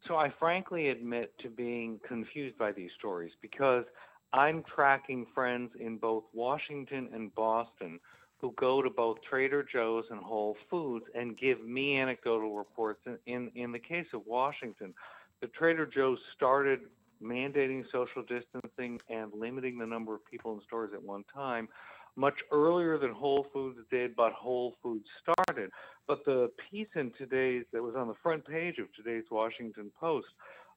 So 0.08 0.18
I 0.18 0.32
frankly 0.38 0.90
admit 0.90 1.34
to 1.40 1.50
being 1.50 2.00
confused 2.08 2.58
by 2.58 2.72
these 2.72 2.92
stories 2.98 3.32
because 3.42 3.86
I'm 4.34 4.64
tracking 4.64 5.26
friends 5.34 5.72
in 5.80 5.98
both 5.98 6.26
Washington 6.34 7.10
and 7.14 7.34
Boston 7.34 8.00
who 8.38 8.54
go 8.58 8.82
to 8.82 8.90
both 8.90 9.18
Trader 9.28 9.66
Joe's 9.72 10.06
and 10.10 10.20
Whole 10.20 10.56
Foods 10.70 11.06
and 11.16 11.38
give 11.38 11.64
me 11.66 11.98
anecdotal 11.98 12.56
reports. 12.56 13.02
In, 13.06 13.18
in, 13.26 13.52
in 13.56 13.72
the 13.72 13.80
case 13.80 14.08
of 14.14 14.22
Washington, 14.26 14.94
the 15.42 15.48
Trader 15.48 15.86
Joe's 15.86 16.20
started 16.36 16.82
mandating 17.24 17.84
social 17.92 18.24
distancing 18.24 19.00
and 19.10 19.32
limiting 19.34 19.78
the 19.78 19.86
number 19.86 20.14
of 20.14 20.26
people 20.30 20.54
in 20.54 20.62
stores 20.66 20.92
at 20.94 21.02
one 21.02 21.24
time 21.34 21.68
much 22.16 22.36
earlier 22.52 22.98
than 22.98 23.12
Whole 23.12 23.48
Foods 23.52 23.80
did, 23.92 24.16
but 24.16 24.32
Whole 24.34 24.76
Foods 24.82 25.06
started. 25.22 25.70
But 26.08 26.24
the 26.26 26.50
piece 26.72 26.88
in 26.96 27.12
today's 27.18 27.66
that 27.74 27.82
was 27.82 27.96
on 27.96 28.08
the 28.08 28.14
front 28.24 28.46
page 28.46 28.78
of 28.78 28.88
today's 28.94 29.26
Washington 29.30 29.92
Post 30.00 30.28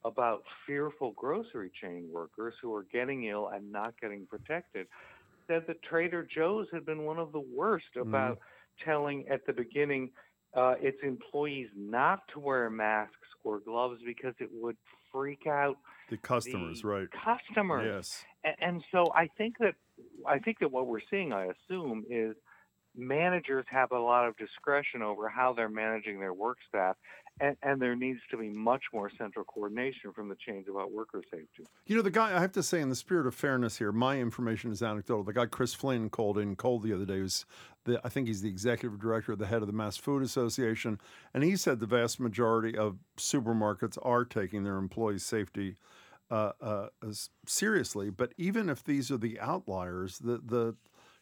about 0.04 0.42
fearful 0.66 1.12
grocery 1.16 1.70
chain 1.80 2.08
workers 2.10 2.54
who 2.62 2.74
are 2.74 2.86
getting 2.92 3.24
ill 3.24 3.48
and 3.48 3.70
not 3.70 3.94
getting 4.00 4.26
protected 4.26 4.86
said 5.48 5.64
that 5.66 5.82
Trader 5.82 6.26
Joe's 6.32 6.66
had 6.72 6.86
been 6.86 7.04
one 7.04 7.18
of 7.18 7.32
the 7.32 7.40
worst 7.40 7.96
about 8.00 8.38
telling 8.84 9.24
at 9.28 9.44
the 9.46 9.52
beginning 9.52 10.10
uh, 10.54 10.74
its 10.80 10.98
employees 11.02 11.68
not 11.76 12.20
to 12.32 12.38
wear 12.40 12.70
masks 12.70 13.14
or 13.42 13.60
gloves 13.60 14.00
because 14.06 14.34
it 14.38 14.48
would 14.52 14.76
freak 15.12 15.46
out 15.46 15.76
The 16.10 16.16
customers, 16.18 16.82
the 16.82 16.88
right? 16.88 17.08
customers. 17.10 17.86
Yes. 17.86 18.24
And, 18.44 18.54
and 18.60 18.84
so 18.92 19.10
I 19.16 19.28
think 19.36 19.56
that 19.58 19.74
I 20.26 20.38
think 20.38 20.58
that 20.60 20.70
what 20.70 20.86
we're 20.86 21.00
seeing, 21.10 21.32
I 21.32 21.46
assume, 21.46 22.04
is 22.08 22.36
managers 22.98 23.64
have 23.68 23.92
a 23.92 23.98
lot 23.98 24.26
of 24.26 24.36
discretion 24.36 25.02
over 25.02 25.28
how 25.28 25.52
they're 25.52 25.68
managing 25.68 26.18
their 26.18 26.34
work 26.34 26.58
staff, 26.68 26.96
and, 27.40 27.56
and 27.62 27.80
there 27.80 27.94
needs 27.94 28.18
to 28.32 28.36
be 28.36 28.48
much 28.48 28.82
more 28.92 29.10
central 29.16 29.44
coordination 29.44 30.12
from 30.12 30.28
the 30.28 30.34
chains 30.34 30.66
about 30.68 30.90
worker 30.90 31.22
safety. 31.30 31.64
You 31.86 31.94
know, 31.94 32.02
the 32.02 32.10
guy, 32.10 32.36
I 32.36 32.40
have 32.40 32.52
to 32.52 32.62
say, 32.62 32.80
in 32.80 32.88
the 32.88 32.96
spirit 32.96 33.28
of 33.28 33.34
fairness 33.34 33.78
here, 33.78 33.92
my 33.92 34.18
information 34.18 34.72
is 34.72 34.82
anecdotal. 34.82 35.22
The 35.22 35.32
guy 35.32 35.46
Chris 35.46 35.72
Flynn 35.72 36.10
called 36.10 36.36
in 36.36 36.56
cold 36.56 36.82
the 36.82 36.92
other 36.92 37.06
day 37.06 37.20
was, 37.20 37.46
the, 37.84 38.00
I 38.04 38.08
think 38.08 38.26
he's 38.26 38.42
the 38.42 38.48
executive 38.48 38.98
director, 38.98 39.36
the 39.36 39.46
head 39.46 39.62
of 39.62 39.68
the 39.68 39.72
Mass 39.72 39.96
Food 39.96 40.24
Association, 40.24 41.00
and 41.32 41.44
he 41.44 41.54
said 41.54 41.78
the 41.78 41.86
vast 41.86 42.18
majority 42.18 42.76
of 42.76 42.98
supermarkets 43.16 43.96
are 44.02 44.24
taking 44.24 44.64
their 44.64 44.76
employees' 44.76 45.24
safety 45.24 45.76
uh, 46.30 46.52
uh, 46.60 46.88
seriously. 47.46 48.10
But 48.10 48.32
even 48.36 48.68
if 48.68 48.82
these 48.82 49.10
are 49.12 49.16
the 49.16 49.38
outliers, 49.38 50.18
the 50.18 50.42
the 50.44 50.74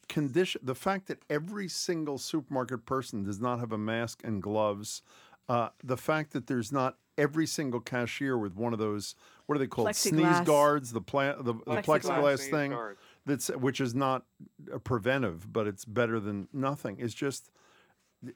condition, 0.08 0.60
the 0.64 0.74
fact 0.74 1.08
that 1.08 1.18
every 1.28 1.68
single 1.68 2.18
supermarket 2.18 2.86
person 2.86 3.24
does 3.24 3.40
not 3.40 3.60
have 3.60 3.72
a 3.72 3.78
mask 3.78 4.22
and 4.24 4.42
gloves, 4.42 5.02
uh, 5.48 5.68
the 5.82 5.96
fact 5.96 6.32
that 6.32 6.46
there's 6.46 6.72
not 6.72 6.96
every 7.18 7.46
single 7.46 7.80
cashier 7.80 8.36
with 8.36 8.54
one 8.54 8.72
of 8.72 8.78
those 8.78 9.14
what 9.46 9.56
are 9.56 9.58
they 9.58 9.66
called 9.66 9.94
sneeze 9.96 10.40
guards 10.40 10.92
the 10.92 11.00
pla- 11.00 11.36
the, 11.36 11.54
the 11.54 11.82
Plexiglass. 11.82 12.02
plexiglass 12.02 12.50
thing 12.50 12.70
guards. 12.72 13.00
that's 13.24 13.48
which 13.48 13.80
is 13.80 13.94
not 13.94 14.24
uh, 14.72 14.78
preventive 14.78 15.50
but 15.50 15.66
it's 15.66 15.84
better 15.86 16.20
than 16.20 16.46
nothing 16.52 16.96
it's 16.98 17.14
just 17.14 17.50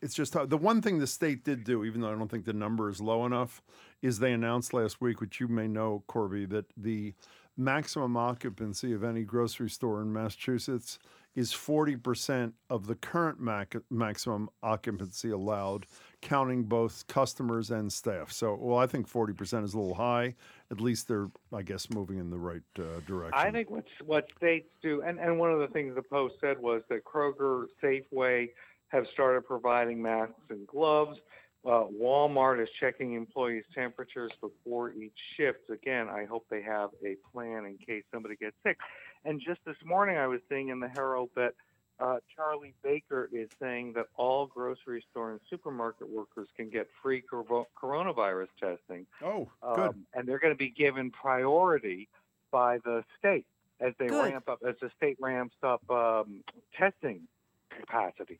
it's 0.00 0.14
just 0.14 0.32
the 0.48 0.56
one 0.56 0.80
thing 0.80 0.98
the 0.98 1.06
state 1.06 1.44
did 1.44 1.62
do 1.64 1.84
even 1.84 2.00
though 2.00 2.08
i 2.10 2.14
don't 2.14 2.30
think 2.30 2.46
the 2.46 2.52
number 2.54 2.88
is 2.88 3.00
low 3.02 3.26
enough 3.26 3.60
is 4.00 4.18
they 4.18 4.32
announced 4.32 4.72
last 4.72 5.00
week 5.00 5.20
which 5.20 5.40
you 5.40 5.48
may 5.48 5.68
know 5.68 6.02
corby 6.06 6.46
that 6.46 6.64
the 6.76 7.12
maximum 7.60 8.16
occupancy 8.16 8.92
of 8.92 9.04
any 9.04 9.22
grocery 9.22 9.68
store 9.68 10.00
in 10.00 10.12
massachusetts 10.12 10.98
is 11.36 11.52
40% 11.52 12.52
of 12.70 12.88
the 12.88 12.96
current 12.96 13.38
mac- 13.38 13.76
maximum 13.88 14.48
occupancy 14.64 15.30
allowed 15.30 15.86
counting 16.20 16.64
both 16.64 17.06
customers 17.06 17.70
and 17.70 17.92
staff. 17.92 18.32
So 18.32 18.56
well 18.60 18.78
i 18.78 18.86
think 18.86 19.08
40% 19.08 19.64
is 19.64 19.74
a 19.74 19.78
little 19.78 19.94
high. 19.94 20.34
At 20.70 20.80
least 20.80 21.06
they're 21.06 21.30
i 21.52 21.62
guess 21.62 21.88
moving 21.90 22.18
in 22.18 22.30
the 22.30 22.38
right 22.38 22.62
uh, 22.78 23.00
direction. 23.06 23.34
I 23.34 23.50
think 23.50 23.70
what 23.70 23.84
what 24.04 24.26
states 24.36 24.70
do, 24.82 25.02
and, 25.02 25.20
and 25.20 25.38
one 25.38 25.52
of 25.52 25.60
the 25.60 25.68
things 25.68 25.94
the 25.94 26.02
Post 26.02 26.34
said 26.40 26.58
was 26.58 26.82
that 26.88 27.04
Kroger, 27.04 27.66
Safeway 27.82 28.48
have 28.88 29.06
started 29.12 29.46
providing 29.46 30.02
masks 30.02 30.34
and 30.50 30.66
gloves. 30.66 31.18
Uh, 31.64 31.84
Walmart 32.00 32.62
is 32.62 32.68
checking 32.78 33.14
employees' 33.14 33.64
temperatures 33.74 34.32
before 34.40 34.92
each 34.92 35.18
shift. 35.36 35.68
Again, 35.70 36.08
I 36.08 36.24
hope 36.24 36.46
they 36.50 36.62
have 36.62 36.90
a 37.04 37.16
plan 37.32 37.66
in 37.66 37.76
case 37.76 38.04
somebody 38.12 38.36
gets 38.36 38.56
sick. 38.62 38.78
And 39.24 39.40
just 39.40 39.60
this 39.66 39.76
morning, 39.84 40.16
I 40.16 40.26
was 40.26 40.40
seeing 40.48 40.68
in 40.68 40.80
the 40.80 40.88
Herald 40.88 41.28
that 41.36 41.52
uh, 42.00 42.16
Charlie 42.34 42.72
Baker 42.82 43.28
is 43.30 43.48
saying 43.60 43.92
that 43.94 44.06
all 44.16 44.46
grocery 44.46 45.04
store 45.10 45.32
and 45.32 45.40
supermarket 45.50 46.08
workers 46.08 46.48
can 46.56 46.70
get 46.70 46.88
free 47.02 47.20
cor- 47.20 47.66
coronavirus 47.80 48.48
testing 48.58 49.06
oh 49.22 49.46
good 49.74 49.88
um, 49.90 50.06
and 50.14 50.26
they're 50.26 50.38
going 50.38 50.54
to 50.54 50.58
be 50.58 50.70
given 50.70 51.10
priority 51.10 52.08
by 52.50 52.78
the 52.78 53.04
state 53.18 53.44
as 53.80 53.92
they 53.98 54.06
Good. 54.06 54.32
ramp 54.32 54.48
up 54.48 54.60
as 54.66 54.76
the 54.80 54.90
state 54.96 55.16
ramps 55.20 55.56
up 55.62 55.82
um, 55.90 56.42
testing 56.76 57.22
capacity. 57.70 58.38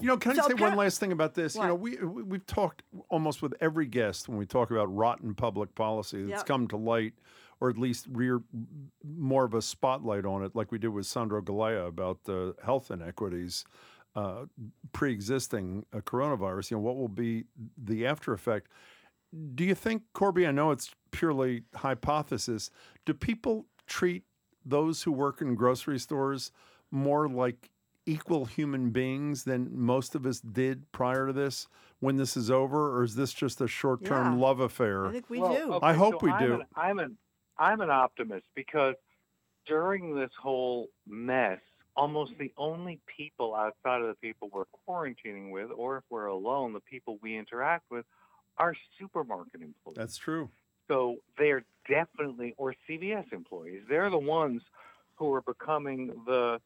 You 0.00 0.06
know, 0.08 0.16
can 0.16 0.32
I 0.32 0.34
So 0.34 0.48
say 0.48 0.54
one 0.54 0.76
last 0.76 0.98
thing 1.00 1.12
about 1.12 1.34
this? 1.34 1.54
You 1.54 1.62
know, 1.62 1.74
we 1.74 1.96
we- 1.98 2.22
we've 2.22 2.46
talked 2.46 2.82
almost 3.08 3.42
with 3.42 3.54
every 3.60 3.86
guest 3.86 4.28
when 4.28 4.38
we 4.38 4.46
talk 4.46 4.70
about 4.70 4.94
rotten 4.94 5.34
public 5.34 5.74
policy 5.74 6.22
that's 6.24 6.40
Yep. 6.40 6.46
come 6.46 6.68
to 6.68 6.76
light, 6.76 7.14
or 7.60 7.68
at 7.70 7.78
least 7.78 8.06
rear 8.10 8.42
more 9.04 9.44
of 9.44 9.54
a 9.54 9.62
spotlight 9.62 10.24
on 10.24 10.42
it, 10.44 10.54
like 10.54 10.72
we 10.72 10.78
did 10.78 10.88
with 10.88 11.06
Sandro 11.06 11.40
Galea 11.42 11.86
about 11.86 12.18
uh, 12.28 12.52
health 12.64 12.90
inequities 12.90 13.64
uh, 14.14 14.44
pre-existing 14.92 15.86
uh, 15.92 15.98
coronavirus. 16.00 16.70
You 16.70 16.76
know, 16.76 16.82
what 16.82 16.96
will 16.96 17.08
be 17.08 17.44
the 17.82 18.06
after 18.06 18.32
effect? 18.34 18.68
Do 19.54 19.64
you 19.64 19.74
think, 19.74 20.02
Corby? 20.12 20.46
I 20.46 20.50
know 20.50 20.70
it's 20.70 20.94
purely 21.10 21.62
hypothesis. 21.74 22.70
Do 23.06 23.14
people 23.14 23.66
treat 23.86 24.24
those 24.64 25.02
who 25.04 25.12
work 25.12 25.40
in 25.40 25.54
grocery 25.54 25.98
stores 25.98 26.52
more 26.90 27.26
like 27.26 27.70
equal 28.06 28.46
human 28.46 28.90
beings 28.90 29.44
than 29.44 29.68
most 29.78 30.14
of 30.14 30.26
us 30.26 30.40
did 30.40 30.90
prior 30.92 31.26
to 31.28 31.32
this 31.32 31.68
when 32.00 32.16
this 32.16 32.36
is 32.36 32.50
over 32.50 32.96
or 32.98 33.04
is 33.04 33.14
this 33.14 33.32
just 33.32 33.60
a 33.60 33.68
short-term 33.68 34.32
Yeah. 34.32 34.40
love 34.40 34.60
affair 34.60 35.06
I 35.06 35.12
think 35.12 35.30
we 35.30 35.40
Well, 35.40 35.52
do. 35.52 35.72
okay, 35.74 35.86
I 35.86 35.94
hope 35.94 36.14
so 36.14 36.22
we 36.22 36.32
I'm 36.32 36.38
do. 36.38 36.54
An, 36.54 36.66
I'm 36.74 36.98
an 36.98 37.18
I'm 37.58 37.80
an 37.80 37.90
optimist 37.90 38.44
because 38.54 38.94
during 39.66 40.14
this 40.16 40.30
whole 40.40 40.88
mess, 41.06 41.60
almost 41.96 42.32
the 42.38 42.52
only 42.56 43.00
people 43.16 43.54
outside 43.54 44.00
of 44.00 44.08
the 44.08 44.14
people 44.20 44.48
we're 44.52 44.64
quarantining 44.88 45.50
with, 45.52 45.70
or 45.70 45.98
if 45.98 46.04
we're 46.10 46.26
alone, 46.26 46.72
the 46.72 46.80
people 46.80 47.18
we 47.22 47.36
interact 47.36 47.84
with, 47.90 48.04
are 48.58 48.74
supermarket 48.98 49.62
employees. 49.62 49.96
that's 49.96 50.16
true 50.16 50.50
So 50.88 51.18
they're 51.38 51.64
definitely, 51.88 52.54
or 52.58 52.74
CVS 52.88 53.32
employees, 53.32 53.84
they're 53.88 54.10
the 54.10 54.18
ones 54.18 54.62
who 55.16 55.32
are 55.32 55.42
becoming 55.42 56.22
the 56.26 56.60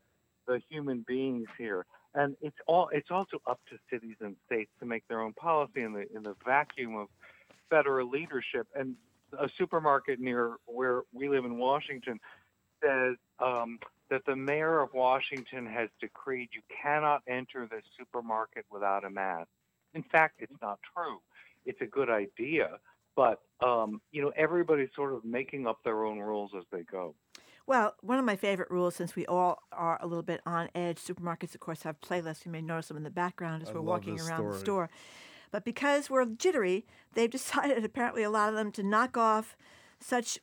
the 0.46 0.60
human 0.68 1.04
beings 1.06 1.46
here. 1.58 1.86
And 2.14 2.36
it's 2.40 2.56
all 2.66 2.88
it's 2.92 3.10
also 3.10 3.42
up 3.46 3.60
to 3.70 3.76
cities 3.90 4.16
and 4.20 4.36
states 4.46 4.70
to 4.80 4.86
make 4.86 5.06
their 5.08 5.20
own 5.20 5.34
policy 5.34 5.82
in 5.82 5.92
the 5.92 6.06
in 6.14 6.22
the 6.22 6.34
vacuum 6.44 6.96
of 6.96 7.08
federal 7.68 8.08
leadership. 8.08 8.66
And 8.74 8.96
a 9.38 9.48
supermarket 9.58 10.20
near 10.20 10.56
where 10.66 11.02
we 11.12 11.28
live 11.28 11.44
in 11.44 11.58
Washington 11.58 12.18
says 12.82 13.16
um, 13.38 13.78
that 14.10 14.24
the 14.26 14.36
mayor 14.36 14.80
of 14.80 14.94
Washington 14.94 15.66
has 15.66 15.88
decreed 16.00 16.48
you 16.52 16.62
cannot 16.82 17.22
enter 17.26 17.66
the 17.70 17.82
supermarket 17.98 18.64
without 18.70 19.04
a 19.04 19.10
mask. 19.10 19.48
In 19.94 20.02
fact, 20.02 20.36
it's 20.38 20.60
not 20.62 20.78
true. 20.94 21.18
It's 21.64 21.80
a 21.80 21.86
good 21.86 22.10
idea, 22.10 22.78
but 23.16 23.40
um, 23.64 24.00
you 24.12 24.22
know 24.22 24.32
everybody's 24.36 24.90
sort 24.94 25.12
of 25.12 25.24
making 25.24 25.66
up 25.66 25.78
their 25.84 26.04
own 26.04 26.18
rules 26.18 26.52
as 26.56 26.64
they 26.70 26.82
go. 26.82 27.14
Well, 27.66 27.94
one 28.00 28.18
of 28.18 28.24
my 28.24 28.36
favorite 28.36 28.70
rules, 28.70 28.94
since 28.94 29.16
we 29.16 29.26
all 29.26 29.62
are 29.72 29.98
a 30.00 30.06
little 30.06 30.22
bit 30.22 30.40
on 30.46 30.68
edge, 30.74 30.98
supermarkets, 30.98 31.54
of 31.54 31.60
course, 31.60 31.82
have 31.82 32.00
playlists. 32.00 32.46
You 32.46 32.52
may 32.52 32.62
notice 32.62 32.88
them 32.88 32.96
in 32.96 33.02
the 33.02 33.10
background 33.10 33.62
as 33.62 33.70
I 33.70 33.72
we're 33.72 33.80
walking 33.80 34.16
this 34.16 34.28
around 34.28 34.44
the 34.44 34.52
story. 34.52 34.64
store. 34.64 34.90
But 35.50 35.64
because 35.64 36.08
we're 36.08 36.24
jittery, 36.26 36.86
they've 37.14 37.30
decided, 37.38 37.84
apparently, 37.84 38.22
a 38.22 38.30
lot 38.30 38.48
of 38.50 38.54
them 38.54 38.70
to 38.72 38.82
knock 38.84 39.16
off 39.16 39.56
such 39.98 40.38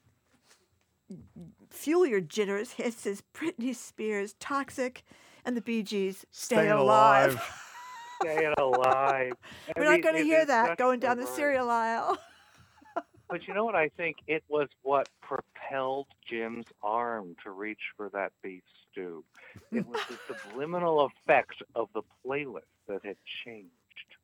fuel 1.70 2.06
your 2.06 2.22
jitters 2.22 2.74
hits 2.74 3.06
as 3.06 3.24
Britney 3.34 3.74
Spears' 3.76 4.36
Toxic 4.40 5.04
and 5.46 5.56
the 5.56 5.62
Bee 5.62 5.84
Gees' 5.84 6.26
Stay, 6.32 6.56
Staying 6.56 6.72
Alive. 6.72 7.34
alive. 7.34 7.60
Staying 8.22 8.54
alive. 8.58 9.34
I 9.68 9.74
We're 9.78 9.84
not 9.86 10.02
going 10.02 10.16
to 10.16 10.24
hear 10.24 10.46
that 10.46 10.78
going 10.78 11.00
down 11.00 11.18
the 11.18 11.28
cereal 11.28 11.70
aisle. 11.70 12.18
But 13.34 13.48
you 13.48 13.56
know 13.56 13.66
what? 13.66 13.74
I 13.74 13.90
think 13.90 14.18
it 14.28 14.44
was 14.48 14.68
what 14.84 15.10
propelled 15.24 16.06
Jim's 16.24 16.68
arm 16.84 17.36
to 17.44 17.50
reach 17.50 17.80
for 17.98 18.08
that 18.10 18.32
beef 18.44 18.62
stew. 18.92 19.24
It 19.72 19.88
was 19.88 20.00
the 20.08 20.20
subliminal 20.52 21.04
effect 21.10 21.64
of 21.74 21.90
the 21.96 22.04
playlist 22.24 22.62
that 22.88 23.04
had 23.04 23.16
changed. 23.44 23.72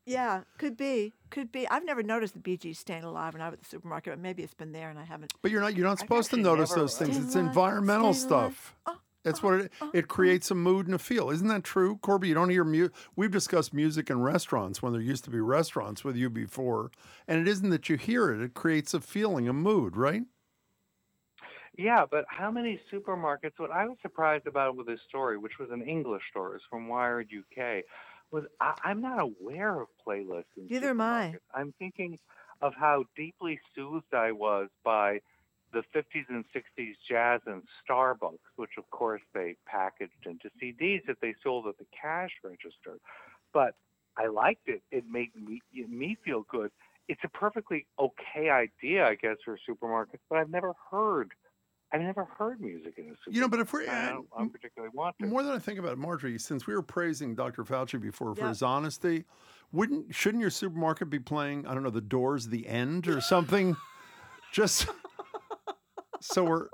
Yeah, 0.06 0.42
could 0.58 0.76
be, 0.76 1.12
could 1.28 1.50
be. 1.50 1.68
I've 1.68 1.84
never 1.84 2.04
noticed 2.04 2.34
the 2.34 2.38
Bee 2.40 2.56
Gees 2.56 2.78
staying 2.78 3.02
alive 3.02 3.32
when 3.32 3.42
I 3.42 3.48
was 3.48 3.54
at 3.54 3.62
the 3.64 3.68
supermarket, 3.68 4.12
but 4.12 4.20
maybe 4.20 4.44
it's 4.44 4.54
been 4.54 4.70
there 4.70 4.90
and 4.90 4.98
I 4.98 5.04
haven't. 5.04 5.32
but 5.42 5.50
you're 5.50 5.60
not 5.60 5.74
you're 5.74 5.88
not 5.88 5.98
supposed 5.98 6.30
to 6.30 6.36
notice 6.36 6.70
never- 6.70 6.82
those 6.82 6.96
things 6.96 7.16
it's 7.16 7.34
environmental 7.34 8.14
stuff 8.14 8.76
Oh, 8.86 8.99
that's 9.24 9.40
oh, 9.42 9.48
what 9.48 9.60
it 9.60 9.72
oh, 9.80 9.90
it 9.92 10.04
oh. 10.04 10.06
creates 10.06 10.50
a 10.50 10.54
mood 10.54 10.86
and 10.86 10.94
a 10.94 10.98
feel 10.98 11.30
isn't 11.30 11.48
that 11.48 11.64
true 11.64 11.96
corby 11.98 12.28
you 12.28 12.34
don't 12.34 12.50
hear 12.50 12.64
music 12.64 12.92
we've 13.16 13.30
discussed 13.30 13.72
music 13.72 14.10
in 14.10 14.20
restaurants 14.20 14.82
when 14.82 14.92
there 14.92 15.02
used 15.02 15.24
to 15.24 15.30
be 15.30 15.40
restaurants 15.40 16.04
with 16.04 16.16
you 16.16 16.30
before 16.30 16.90
and 17.28 17.40
it 17.40 17.48
isn't 17.48 17.70
that 17.70 17.88
you 17.88 17.96
hear 17.96 18.30
it 18.32 18.40
it 18.40 18.54
creates 18.54 18.94
a 18.94 19.00
feeling 19.00 19.48
a 19.48 19.52
mood 19.52 19.96
right 19.96 20.22
Yeah, 21.76 22.04
but 22.10 22.24
how 22.28 22.50
many 22.50 22.80
supermarkets? 22.92 23.52
What 23.56 23.70
I 23.70 23.86
was 23.86 23.96
surprised 24.02 24.46
about 24.46 24.76
with 24.76 24.86
this 24.86 25.00
story, 25.08 25.38
which 25.38 25.58
was 25.58 25.70
an 25.70 25.82
English 25.82 26.22
story, 26.30 26.56
it's 26.56 26.64
from 26.68 26.88
Wired 26.88 27.28
UK, 27.32 27.84
was 28.30 28.44
I, 28.60 28.74
I'm 28.84 29.00
not 29.00 29.20
aware 29.20 29.80
of 29.80 29.88
playlists. 30.06 30.56
In 30.56 30.66
Neither 30.68 30.90
am 30.90 31.00
I. 31.00 31.36
I'm 31.54 31.72
thinking 31.78 32.18
of 32.60 32.74
how 32.74 33.04
deeply 33.16 33.58
soothed 33.74 34.12
I 34.12 34.32
was 34.32 34.68
by 34.84 35.20
the 35.72 35.82
50s 35.94 36.24
and 36.28 36.44
60s 36.54 36.94
jazz 37.08 37.40
and 37.46 37.62
Starbucks, 37.88 38.38
which 38.56 38.70
of 38.78 38.88
course 38.90 39.22
they 39.34 39.56
packaged 39.66 40.26
into 40.26 40.48
CDs 40.62 41.04
that 41.06 41.16
they 41.20 41.34
sold 41.42 41.66
at 41.66 41.78
the 41.78 41.86
cash 42.00 42.30
register. 42.44 42.98
But 43.52 43.74
I 44.16 44.26
liked 44.26 44.68
it. 44.68 44.82
It 44.90 45.04
made 45.10 45.30
me 45.34 45.60
me 45.72 46.16
feel 46.24 46.44
good. 46.50 46.70
It's 47.08 47.20
a 47.24 47.28
perfectly 47.28 47.86
okay 47.98 48.50
idea, 48.50 49.06
I 49.06 49.14
guess, 49.14 49.36
for 49.44 49.58
supermarkets, 49.68 50.20
but 50.28 50.38
I've 50.38 50.50
never 50.50 50.74
heard 50.90 51.32
I've 51.92 52.02
never 52.02 52.24
heard 52.24 52.60
music 52.60 52.94
in 52.98 53.04
a 53.04 53.08
supermarket. 53.08 53.34
You 53.34 53.40
know, 53.40 53.48
but 53.48 53.60
if 53.60 53.72
we're 53.72 53.82
I 53.88 54.10
don't, 54.12 54.26
I 54.36 54.38
don't 54.38 54.52
particularly 54.52 54.92
want 54.94 55.16
to. 55.18 55.26
more 55.26 55.42
than 55.42 55.52
I 55.52 55.58
think 55.58 55.78
about 55.78 55.92
it, 55.92 55.98
Margery, 55.98 56.38
since 56.38 56.66
we 56.66 56.74
were 56.74 56.82
praising 56.82 57.34
Dr. 57.34 57.64
Fauci 57.64 58.00
before 58.00 58.34
for 58.34 58.42
Yep. 58.42 58.48
his 58.50 58.62
honesty, 58.62 59.24
wouldn't 59.72 60.14
shouldn't 60.14 60.40
your 60.40 60.50
supermarket 60.50 61.10
be 61.10 61.18
playing 61.18 61.66
I 61.66 61.74
don't 61.74 61.82
know 61.82 61.90
the 61.90 62.00
Doors, 62.00 62.48
the 62.48 62.66
End, 62.68 63.08
or 63.08 63.20
something? 63.20 63.76
Just 64.52 64.86
so 66.20 66.44
we're 66.44 66.68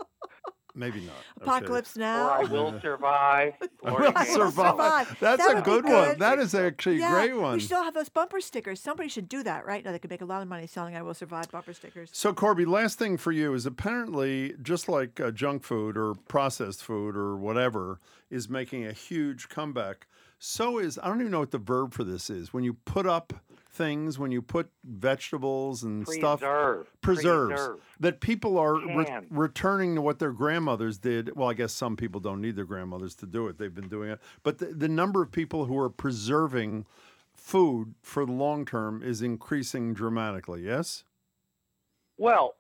maybe 0.75 1.01
not 1.01 1.15
Okay. 1.43 1.51
Apocalypse 1.51 1.97
or 1.97 2.01
Now. 2.01 2.31
I 2.31 2.45
will 2.45 2.81
survive. 2.81 3.55
I 3.85 3.91
will 3.91 4.07
Against 4.09 4.33
survive. 4.33 4.71
Survive. 4.73 5.17
That's 5.21 5.47
That 5.47 5.53
a 5.53 5.55
would 5.57 5.65
be 5.65 5.71
good, 5.71 5.85
one. 5.85 6.19
That 6.19 6.39
is 6.39 6.55
actually 6.55 6.99
yeah, 6.99 7.09
a 7.09 7.27
great 7.27 7.41
one. 7.41 7.55
We 7.55 7.61
still 7.61 7.83
have 7.83 7.95
those 7.95 8.09
bumper 8.09 8.41
stickers. 8.41 8.81
Somebody 8.81 9.09
should 9.09 9.29
do 9.29 9.43
that, 9.43 9.65
right? 9.67 9.85
Now 9.85 9.93
they 9.93 9.99
could 9.99 10.11
make 10.11 10.23
a 10.23 10.27
lot 10.27 10.43
of 10.43 10.49
money 10.49 10.67
selling 10.67 10.97
"I 10.97 11.03
Will 11.03 11.15
Survive" 11.15 11.51
bumper 11.51 11.73
stickers. 11.73 12.11
So, 12.13 12.33
Corby, 12.33 12.65
last 12.65 12.99
thing 12.99 13.17
for 13.17 13.33
you 13.33 13.55
is 13.55 13.67
apparently 13.67 14.55
just 14.63 14.89
like 14.89 15.21
uh, 15.21 15.31
junk 15.31 15.63
food 15.63 15.97
or 15.97 16.15
processed 16.29 16.83
food 16.83 17.17
or 17.17 17.37
whatever 17.37 18.01
is 18.31 18.49
making 18.49 18.87
a 18.87 18.93
huge 18.93 19.49
comeback. 19.49 20.07
So 20.39 20.79
is 20.79 20.99
I 21.03 21.07
don't 21.09 21.21
even 21.21 21.33
know 21.33 21.41
what 21.41 21.51
the 21.53 21.59
verb 21.59 21.95
for 21.95 22.05
this 22.05 22.29
is. 22.29 22.53
When 22.53 22.65
you 22.65 22.75
put 22.75 23.07
up 23.07 23.33
things, 23.77 24.19
when 24.19 24.33
you 24.33 24.41
put 24.43 24.71
vegetables 24.85 25.83
and 25.83 26.09
stuff, 26.09 26.41
preserves 26.41 26.91
Preserve. 27.61 27.81
that 28.01 28.21
people 28.21 28.59
are 28.59 28.75
re- 28.75 29.21
returning 29.31 29.95
to 29.95 30.01
what 30.01 30.19
their 30.19 30.33
grandmothers 30.33 30.99
did. 30.99 31.37
Well, 31.37 31.49
I 31.51 31.55
guess 31.55 31.73
some 31.73 31.97
people 31.97 32.21
don't 32.21 32.41
need 32.41 32.57
their 32.57 32.65
grandmothers 32.65 33.15
to 33.17 33.27
do 33.27 33.47
it; 33.49 33.59
they've 33.59 33.75
been 33.75 33.89
doing 33.89 34.11
it. 34.11 34.21
But 34.43 34.59
the, 34.59 34.67
the 34.67 34.89
number 34.89 35.23
of 35.23 35.31
people 35.31 35.67
who 35.67 35.79
are 35.79 35.91
preserving 35.91 36.87
food 37.35 37.95
for 38.03 38.25
the 38.27 38.33
long 38.33 38.65
term 38.65 39.03
is 39.03 39.23
increasing 39.23 39.95
dramatically. 39.95 40.63
Yes. 40.63 41.05
Well, 42.19 42.55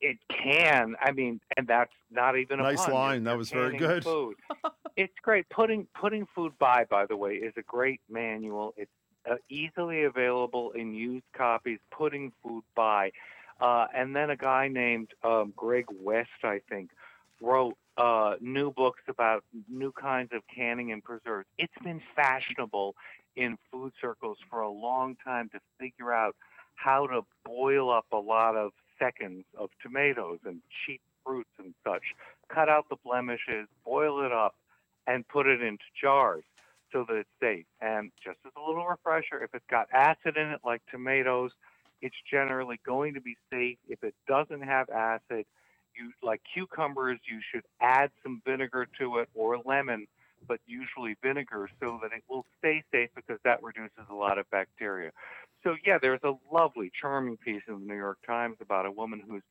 it 0.00 0.18
can. 0.30 0.94
I 1.00 1.12
mean, 1.12 1.40
and 1.56 1.66
that's 1.68 1.92
not 2.10 2.38
even 2.38 2.58
a 2.58 2.62
Nice 2.62 2.78
pun. 2.78 2.86
You're- 2.88 2.98
line. 2.98 3.24
That 3.24 3.36
was 3.36 3.50
very 3.50 3.76
good. 3.76 4.02
Food. 4.02 4.36
it's 4.96 5.12
great. 5.22 5.48
Putting 5.50 5.86
putting 6.00 6.26
food 6.34 6.52
by, 6.58 6.84
by 6.88 7.06
the 7.06 7.16
way, 7.16 7.34
is 7.34 7.52
a 7.56 7.62
great 7.62 8.00
manual. 8.08 8.72
It's 8.76 8.90
uh, 9.30 9.36
easily 9.48 10.04
available 10.04 10.72
in 10.72 10.94
used 10.94 11.24
copies. 11.36 11.78
Putting 11.90 12.32
food 12.42 12.64
by, 12.74 13.12
uh, 13.60 13.86
and 13.94 14.14
then 14.14 14.30
a 14.30 14.36
guy 14.36 14.68
named 14.68 15.08
um, 15.22 15.52
Greg 15.56 15.86
West, 16.02 16.28
I 16.42 16.60
think, 16.68 16.90
wrote 17.40 17.76
uh, 17.96 18.34
new 18.40 18.72
books 18.72 19.02
about 19.08 19.44
new 19.68 19.92
kinds 19.92 20.30
of 20.32 20.42
canning 20.54 20.92
and 20.92 21.02
preserves. 21.02 21.46
It's 21.58 21.72
been 21.82 22.00
fashionable 22.16 22.94
in 23.36 23.56
food 23.70 23.92
circles 24.00 24.38
for 24.50 24.60
a 24.60 24.70
long 24.70 25.16
time 25.24 25.48
to 25.50 25.60
figure 25.78 26.12
out 26.12 26.34
how 26.76 27.06
to 27.06 27.22
boil 27.44 27.90
up 27.90 28.06
a 28.12 28.16
lot 28.16 28.56
of 28.56 28.72
seconds 28.98 29.44
of 29.58 29.70
tomatoes 29.82 30.38
and 30.44 30.60
cheap 30.84 31.00
fruits 31.24 31.50
and 31.58 31.74
such. 31.84 32.02
Cut 32.52 32.68
out 32.68 32.88
the 32.88 32.96
blemishes, 33.04 33.66
boil 33.84 34.24
it 34.24 34.32
up, 34.32 34.54
and 35.06 35.26
put 35.28 35.46
it 35.46 35.62
into 35.62 35.84
jars 36.00 36.44
so 36.94 37.04
that 37.08 37.16
it's 37.16 37.28
safe. 37.40 37.66
And 37.80 38.12
just 38.24 38.38
as 38.46 38.52
a 38.56 38.66
little 38.66 38.86
refresher, 38.86 39.42
if 39.42 39.50
it's 39.52 39.66
got 39.68 39.88
acid 39.92 40.36
in 40.36 40.48
it, 40.48 40.60
like 40.64 40.80
tomatoes, 40.90 41.50
it's 42.00 42.14
generally 42.30 42.80
going 42.86 43.14
to 43.14 43.20
be 43.20 43.36
safe. 43.50 43.78
If 43.88 44.04
it 44.04 44.14
doesn't 44.28 44.62
have 44.62 44.88
acid, 44.88 45.44
you 45.96 46.12
like 46.22 46.40
cucumbers, 46.52 47.18
you 47.24 47.40
should 47.52 47.64
add 47.80 48.10
some 48.22 48.40
vinegar 48.46 48.86
to 49.00 49.18
it 49.18 49.28
or 49.34 49.58
lemon, 49.64 50.06
but 50.46 50.60
usually 50.66 51.16
vinegar 51.22 51.68
so 51.80 51.98
that 52.02 52.12
it 52.12 52.22
will 52.28 52.44
stay 52.58 52.82
safe 52.92 53.10
because 53.14 53.38
that 53.44 53.62
reduces 53.62 54.04
a 54.10 54.14
lot 54.14 54.38
of 54.38 54.48
bacteria. 54.50 55.10
So 55.64 55.76
yeah, 55.84 55.98
there's 56.00 56.20
a 56.22 56.34
lovely, 56.52 56.92
charming 57.00 57.38
piece 57.38 57.62
in 57.66 57.80
the 57.80 57.86
New 57.86 57.96
York 57.96 58.18
Times 58.26 58.56
about 58.60 58.86
a 58.86 58.90
woman 58.90 59.22
whose 59.26 59.42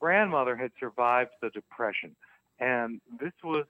grandmother 0.00 0.56
had 0.56 0.70
survived 0.78 1.30
the 1.42 1.50
Depression, 1.50 2.14
and 2.60 3.00
this 3.20 3.32
was 3.42 3.64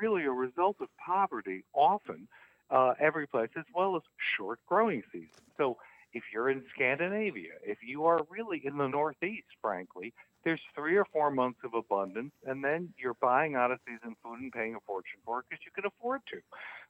really 0.00 0.24
a 0.24 0.30
result 0.30 0.76
of 0.80 0.88
poverty, 1.04 1.64
often 1.74 2.28
uh, 2.74 2.94
every 2.98 3.26
place, 3.26 3.50
as 3.56 3.64
well 3.72 3.94
as 3.96 4.02
short 4.36 4.58
growing 4.66 5.02
seasons. 5.12 5.30
So 5.56 5.76
if 6.12 6.24
you're 6.32 6.50
in 6.50 6.62
Scandinavia, 6.74 7.52
if 7.64 7.78
you 7.86 8.04
are 8.04 8.20
really 8.28 8.60
in 8.64 8.76
the 8.76 8.88
Northeast, 8.88 9.46
frankly, 9.62 10.12
there's 10.44 10.60
three 10.74 10.96
or 10.96 11.06
four 11.12 11.30
months 11.30 11.60
of 11.64 11.74
abundance, 11.74 12.32
and 12.44 12.62
then 12.64 12.92
you're 12.98 13.14
buying 13.14 13.54
out 13.54 13.70
of 13.70 13.78
season 13.86 14.16
food 14.22 14.40
and 14.40 14.52
paying 14.52 14.74
a 14.74 14.80
fortune 14.86 15.20
for 15.24 15.40
it 15.40 15.46
because 15.48 15.64
you 15.64 15.70
can 15.74 15.86
afford 15.86 16.20
to. 16.32 16.38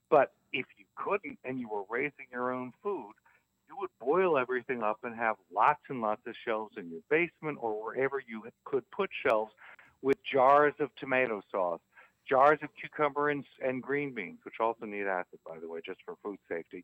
But 0.09 0.33
if 0.51 0.65
you 0.77 0.85
couldn't 0.95 1.37
and 1.45 1.59
you 1.59 1.69
were 1.69 1.83
raising 1.89 2.27
your 2.31 2.51
own 2.51 2.73
food, 2.83 3.13
you 3.69 3.75
would 3.79 3.89
boil 3.99 4.37
everything 4.37 4.83
up 4.83 4.99
and 5.03 5.15
have 5.15 5.35
lots 5.53 5.81
and 5.89 6.01
lots 6.01 6.21
of 6.27 6.33
shelves 6.45 6.75
in 6.77 6.89
your 6.89 7.01
basement 7.09 7.57
or 7.61 7.83
wherever 7.83 8.21
you 8.27 8.43
could 8.65 8.89
put 8.91 9.09
shelves 9.25 9.53
with 10.01 10.17
jars 10.23 10.73
of 10.79 10.89
tomato 10.95 11.41
sauce, 11.51 11.79
jars 12.27 12.59
of 12.61 12.69
cucumber 12.79 13.29
and, 13.29 13.45
and 13.63 13.81
green 13.81 14.13
beans, 14.13 14.39
which 14.43 14.55
also 14.59 14.85
need 14.85 15.07
acid, 15.07 15.39
by 15.45 15.59
the 15.59 15.67
way, 15.67 15.79
just 15.85 15.99
for 16.05 16.15
food 16.23 16.37
safety 16.49 16.83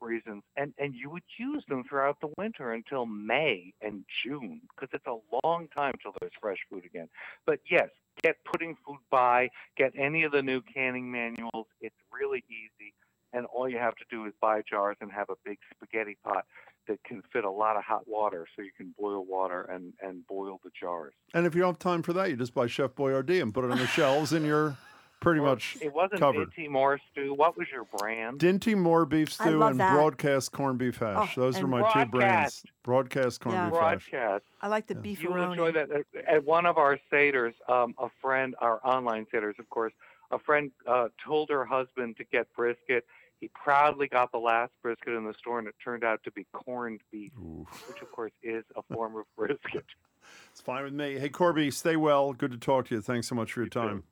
reasons. 0.00 0.42
And, 0.56 0.72
and 0.78 0.94
you 0.94 1.10
would 1.10 1.24
use 1.38 1.64
them 1.68 1.84
throughout 1.88 2.20
the 2.20 2.30
winter 2.38 2.72
until 2.72 3.06
May 3.06 3.72
and 3.82 4.04
June 4.24 4.60
because 4.74 4.90
it's 4.92 5.06
a 5.06 5.18
long 5.44 5.68
time 5.76 5.94
till 6.02 6.12
there's 6.20 6.32
fresh 6.40 6.58
food 6.70 6.84
again. 6.84 7.08
But 7.46 7.60
yes, 7.70 7.88
get 8.22 8.36
putting 8.44 8.76
food 8.86 8.98
by, 9.10 9.48
get 9.76 9.92
any 9.98 10.22
of 10.22 10.32
the 10.32 10.42
new 10.42 10.60
canning 10.62 11.10
manuals. 11.10 11.66
It's 11.80 11.96
really 12.12 12.44
easy 12.48 12.94
and 13.32 13.46
all 13.46 13.68
you 13.68 13.78
have 13.78 13.94
to 13.96 14.04
do 14.10 14.26
is 14.26 14.32
buy 14.40 14.62
jars 14.68 14.96
and 15.00 15.12
have 15.12 15.28
a 15.30 15.34
big 15.44 15.58
spaghetti 15.74 16.16
pot 16.24 16.44
that 16.88 17.02
can 17.04 17.22
fit 17.32 17.44
a 17.44 17.50
lot 17.50 17.76
of 17.76 17.84
hot 17.84 18.08
water 18.08 18.46
so 18.56 18.62
you 18.62 18.70
can 18.76 18.92
boil 18.98 19.24
water 19.24 19.62
and, 19.62 19.92
and 20.02 20.26
boil 20.26 20.58
the 20.64 20.70
jars. 20.78 21.12
And 21.34 21.46
if 21.46 21.54
you 21.54 21.60
don't 21.60 21.74
have 21.74 21.78
time 21.78 22.02
for 22.02 22.12
that, 22.14 22.30
you 22.30 22.36
just 22.36 22.54
buy 22.54 22.66
Chef 22.66 22.94
Boyardee 22.94 23.40
and 23.40 23.54
put 23.54 23.64
it 23.64 23.70
on 23.70 23.78
the 23.78 23.86
shelves, 23.98 24.32
and 24.32 24.44
you're 24.44 24.76
pretty 25.20 25.40
Well, 25.40 25.52
much 25.52 25.76
it 25.80 25.92
wasn't 25.92 26.20
covered. 26.20 26.48
Dinty 26.56 26.68
Moore 26.68 26.98
stew. 27.12 27.34
What 27.34 27.56
was 27.56 27.66
your 27.72 27.84
brand? 27.98 28.40
Dinty 28.40 28.76
Moore 28.76 29.04
beef 29.04 29.32
stew 29.32 29.62
and 29.62 29.78
that. 29.78 29.92
broadcast 29.92 30.50
corned 30.52 30.78
beef 30.78 30.96
hash. 30.98 31.36
Oh, 31.36 31.40
Those 31.42 31.56
are 31.56 31.60
and 31.60 31.70
my 31.70 31.80
two 31.92 32.08
brands. 32.10 32.10
Broadcast. 32.10 32.66
Broadcast 32.84 33.40
corned 33.40 33.58
Yeah. 33.58 33.70
beef 33.70 33.78
hash. 33.78 34.10
Broadcast. 34.10 34.44
I 34.62 34.68
like 34.68 34.86
the 34.86 34.94
Yeah. 34.94 35.00
beef 35.00 35.22
You 35.22 35.30
will 35.32 35.50
enjoy 35.52 35.72
that. 35.72 35.90
At- 35.90 36.24
At 36.26 36.44
one 36.44 36.66
of 36.66 36.78
our 36.78 36.98
Seder's, 37.10 37.54
um, 37.68 37.94
a 37.98 38.08
friend, 38.22 38.54
our 38.60 38.80
online 38.84 39.26
Seder's, 39.32 39.56
of 39.58 39.68
course, 39.70 39.92
a 40.30 40.38
friend 40.38 40.70
uh, 40.86 41.08
told 41.24 41.48
her 41.50 41.64
husband 41.64 42.16
to 42.18 42.24
get 42.24 42.52
brisket. 42.54 43.04
He 43.40 43.48
proudly 43.54 44.08
got 44.08 44.32
the 44.32 44.38
last 44.38 44.72
brisket 44.82 45.12
in 45.14 45.24
the 45.24 45.34
store, 45.38 45.58
and 45.58 45.68
it 45.68 45.74
turned 45.82 46.02
out 46.04 46.20
to 46.24 46.32
be 46.32 46.46
corned 46.52 47.00
beef, 47.12 47.32
Ooh, 47.38 47.66
which, 47.86 48.02
of 48.02 48.10
course, 48.10 48.32
is 48.42 48.64
a 48.76 48.82
form 48.94 49.16
of 49.16 49.24
brisket. 49.36 49.84
it's 50.50 50.60
fine 50.60 50.84
with 50.84 50.92
me. 50.92 51.18
Hey, 51.18 51.28
Corby, 51.28 51.70
stay 51.70 51.96
well. 51.96 52.32
Good 52.32 52.50
to 52.50 52.58
talk 52.58 52.86
to 52.88 52.96
you. 52.96 53.00
Thanks 53.00 53.28
so 53.28 53.34
much 53.34 53.52
for 53.52 53.60
your 53.60 53.66
You 53.66 53.70
too. 53.70 53.80
time. 53.80 54.02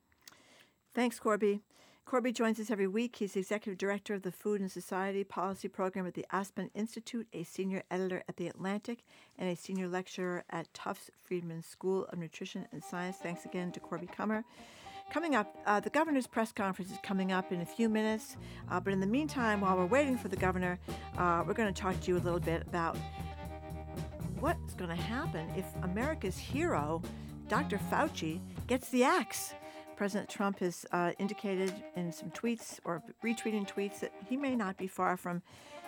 Thanks, 0.95 1.19
Corby. 1.19 1.61
Corby 2.05 2.31
joins 2.31 2.61
us 2.61 2.71
every 2.71 2.87
week. 2.87 3.17
He's 3.17 3.33
the 3.33 3.41
executive 3.41 3.79
director 3.79 4.15
of 4.15 4.23
the 4.23 4.31
Food 4.31 4.61
and 4.61 4.71
Society 4.71 5.25
Policy 5.25 5.67
Program 5.67 6.07
at 6.07 6.15
the 6.15 6.25
Aspen 6.31 6.71
Institute, 6.73 7.27
a 7.33 7.43
senior 7.43 7.83
editor 7.91 8.23
at 8.29 8.37
The 8.37 8.47
Atlantic, 8.47 9.03
and 9.37 9.51
a 9.51 9.57
senior 9.57 9.89
lecturer 9.89 10.45
at 10.49 10.73
Tufts 10.73 11.11
Friedman 11.21 11.65
School 11.65 12.07
of 12.13 12.19
Nutrition 12.21 12.69
and 12.71 12.85
Science. 12.85 13.17
Thanks 13.21 13.45
again 13.45 13.73
to 13.73 13.81
Corby 13.81 14.07
Kummer. 14.07 14.45
Coming 15.11 15.35
up, 15.35 15.57
uh, 15.67 15.81
the 15.81 15.91
governor's 15.91 16.27
press 16.27 16.53
conference 16.53 16.91
is 16.91 16.99
coming 17.03 17.33
up 17.33 17.53
in 17.53 17.61
a 17.63 17.67
few 17.67 17.89
minutes. 17.89 18.37
Uh, 18.71 18.81
but 18.81 18.93
in 18.93 19.01
the 19.01 19.07
meantime, 19.07 19.61
while 19.61 19.77
we're 19.77 19.87
waiting 19.87 20.19
for 20.19 20.29
the 20.29 20.37
governor, 20.37 20.79
uh, 21.17 21.45
we're 21.47 21.55
going 21.55 21.73
to 21.73 21.81
talk 21.81 21.99
to 22.01 22.09
you 22.09 22.19
a 22.19 22.21
little 22.21 22.41
bit 22.41 22.63
about 22.63 22.97
what's 24.41 24.75
going 24.75 24.91
to 24.91 24.97
happen 24.97 25.49
if 25.57 25.65
America's 25.83 26.37
hero, 26.37 27.03
Dr. 27.49 27.79
Fauci, 27.91 28.41
gets 28.67 28.89
the 28.89 29.05
axe. 29.05 29.55
President 29.97 30.29
Trump 30.29 30.59
has 30.59 30.85
uh, 30.93 31.13
indicated 31.19 31.73
in 31.95 32.13
some 32.13 32.31
tweets 32.31 32.79
or 32.85 33.03
retweeting 33.25 33.67
tweets 33.67 34.01
that 34.01 34.13
he 34.29 34.37
may 34.37 34.55
not 34.55 34.77
be 34.77 34.87
far 34.87 35.17
from 35.17 35.41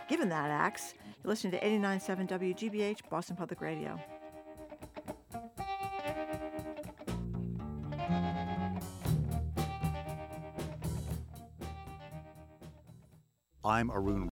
given 0.09 0.31
that 0.31 0.50
axe. 0.50 0.94
You're 1.22 1.31
listening 1.31 1.52
to 1.52 1.61
89.7 1.61 2.28
WGBH, 2.28 3.00
Boston 3.11 3.37
Public 3.37 3.61
Radio. 3.61 4.00
I'm 13.68 13.90
Arun 13.90 14.26